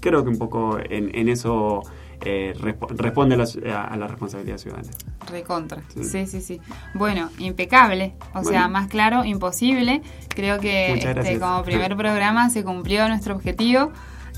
creo 0.00 0.24
que 0.24 0.30
un 0.30 0.38
poco 0.38 0.78
en, 0.78 1.14
en 1.14 1.28
eso 1.28 1.82
eh, 2.22 2.54
respo- 2.58 2.88
responde 2.96 3.34
a 3.34 3.38
la, 3.38 3.84
a 3.84 3.96
la 3.96 4.06
responsabilidad 4.06 4.58
ciudadana. 4.58 4.88
Recontra. 5.30 5.82
Sí. 5.94 6.04
Sí, 6.04 6.26
sí, 6.26 6.40
sí. 6.40 6.60
Bueno, 6.94 7.30
impecable. 7.38 8.14
O 8.34 8.42
sea, 8.44 8.68
más 8.68 8.88
claro, 8.88 9.24
imposible. 9.24 10.02
Creo 10.28 10.58
que 10.60 10.92
este, 10.94 11.38
como 11.38 11.62
primer 11.62 11.96
programa 11.96 12.50
se 12.50 12.64
cumplió 12.64 13.08
nuestro 13.08 13.34
objetivo, 13.34 13.92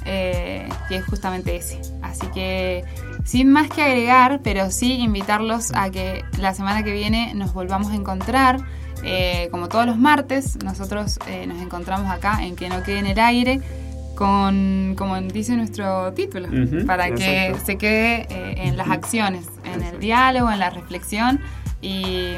eh, 0.05 0.69
que 0.89 0.97
es 0.97 1.05
justamente 1.07 1.57
ese. 1.57 1.81
Así 2.03 2.27
que, 2.29 2.85
sin 3.25 3.51
más 3.53 3.69
que 3.69 3.83
agregar, 3.83 4.41
pero 4.43 4.71
sí 4.71 4.95
invitarlos 4.95 5.73
a 5.75 5.91
que 5.91 6.25
la 6.39 6.55
semana 6.55 6.83
que 6.83 6.93
viene 6.93 7.35
nos 7.35 7.53
volvamos 7.53 7.93
a 7.93 7.95
encontrar. 7.95 8.61
Eh, 9.05 9.49
como 9.51 9.69
todos 9.69 9.85
los 9.87 9.99
martes, 9.99 10.59
nosotros 10.65 11.19
eh, 11.27 11.47
nos 11.49 11.61
encontramos 11.61 12.09
acá 12.09 12.45
en 12.45 12.55
Que 12.55 12.69
no 12.69 12.85
quede 12.85 13.01
en 13.01 13.07
el 13.07 13.19
aire. 13.19 13.61
Con, 14.15 14.95
como 14.97 15.21
dice 15.21 15.57
nuestro 15.57 16.13
título, 16.13 16.49
para 16.87 17.13
que 17.15 17.55
se 17.65 17.79
quede 17.79 18.27
eh, 18.31 18.55
en 18.69 18.77
las 18.77 18.89
acciones, 18.91 19.47
en 19.65 19.83
el 19.83 19.99
diálogo, 19.99 20.51
en 20.51 20.59
la 20.59 20.71
reflexión 20.71 21.41
y 21.81 22.35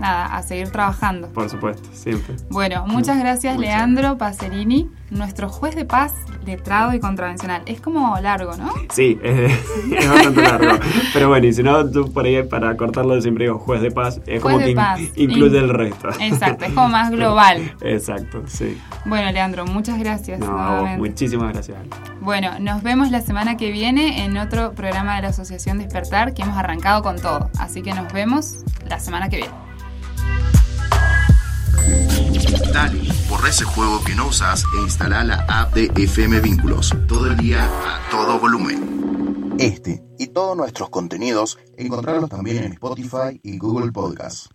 nada, 0.00 0.26
a 0.26 0.42
seguir 0.42 0.70
trabajando. 0.70 1.28
Por 1.28 1.48
supuesto, 1.48 1.88
siempre. 1.92 2.36
Bueno, 2.50 2.86
muchas 2.86 3.18
gracias 3.18 3.56
Muchas. 3.56 3.70
Leandro 3.70 4.18
Pacerini, 4.18 4.90
nuestro 5.10 5.48
juez 5.48 5.74
de 5.74 5.84
paz, 5.84 6.12
letrado 6.44 6.94
y 6.94 7.00
contravencional. 7.00 7.62
Es 7.66 7.80
como 7.80 8.18
largo, 8.20 8.56
¿no? 8.56 8.72
Sí, 8.90 9.18
es, 9.22 9.52
es 9.98 10.08
bastante 10.10 10.42
largo. 10.42 10.78
Pero 11.12 11.28
bueno, 11.28 11.46
y 11.46 11.52
si 11.52 11.62
no, 11.62 11.88
tú 11.90 12.12
por 12.12 12.24
ahí 12.24 12.42
para 12.42 12.76
cortarlo 12.76 13.20
siempre 13.20 13.44
digo 13.44 13.58
juez 13.58 13.82
de 13.82 13.90
paz. 13.90 14.20
Es 14.26 14.40
como 14.42 14.58
de 14.58 14.66
que 14.66 14.74
paz. 14.74 15.00
incluye 15.16 15.58
In- 15.58 15.64
el 15.64 15.68
resto. 15.70 16.08
Exacto, 16.20 16.64
es 16.64 16.72
como 16.72 16.88
más 16.88 17.10
global. 17.12 17.72
Exacto, 17.82 18.42
sí. 18.46 18.78
Bueno, 19.04 19.30
Leandro, 19.32 19.66
muchas 19.66 19.98
gracias. 19.98 20.40
No, 20.40 20.80
vos, 20.82 20.90
muchísimas 20.98 21.52
gracias. 21.52 21.76
Bueno, 22.20 22.58
nos 22.60 22.82
vemos 22.82 23.10
la 23.10 23.20
semana 23.20 23.56
que 23.56 23.70
viene 23.70 24.24
en 24.24 24.36
otro 24.38 24.72
programa 24.72 25.16
de 25.16 25.22
la 25.22 25.28
Asociación 25.28 25.78
Despertar 25.78 26.34
que 26.34 26.42
hemos 26.42 26.56
arrancado 26.56 27.02
con 27.02 27.16
todo. 27.20 27.50
Así 27.58 27.82
que 27.82 27.92
nos 27.94 28.12
vemos 28.12 28.64
la 28.88 28.98
semana 29.00 29.28
que 29.28 29.36
viene. 29.36 29.52
Dale, 32.72 33.00
borra 33.28 33.48
ese 33.48 33.64
juego 33.64 34.02
que 34.04 34.14
no 34.14 34.28
usas 34.28 34.64
e 34.78 34.82
instala 34.82 35.24
la 35.24 35.44
app 35.48 35.74
de 35.74 35.90
FM 35.94 36.40
Vínculos. 36.40 36.94
Todo 37.06 37.26
el 37.26 37.36
día 37.36 37.64
a 37.64 38.10
todo 38.10 38.38
volumen. 38.38 39.56
Este 39.58 40.02
y 40.18 40.28
todos 40.28 40.56
nuestros 40.56 40.88
contenidos 40.88 41.58
encontrarlos 41.76 42.30
también 42.30 42.64
en 42.64 42.72
Spotify 42.72 43.40
y 43.42 43.58
Google 43.58 43.92
Podcasts. 43.92 44.50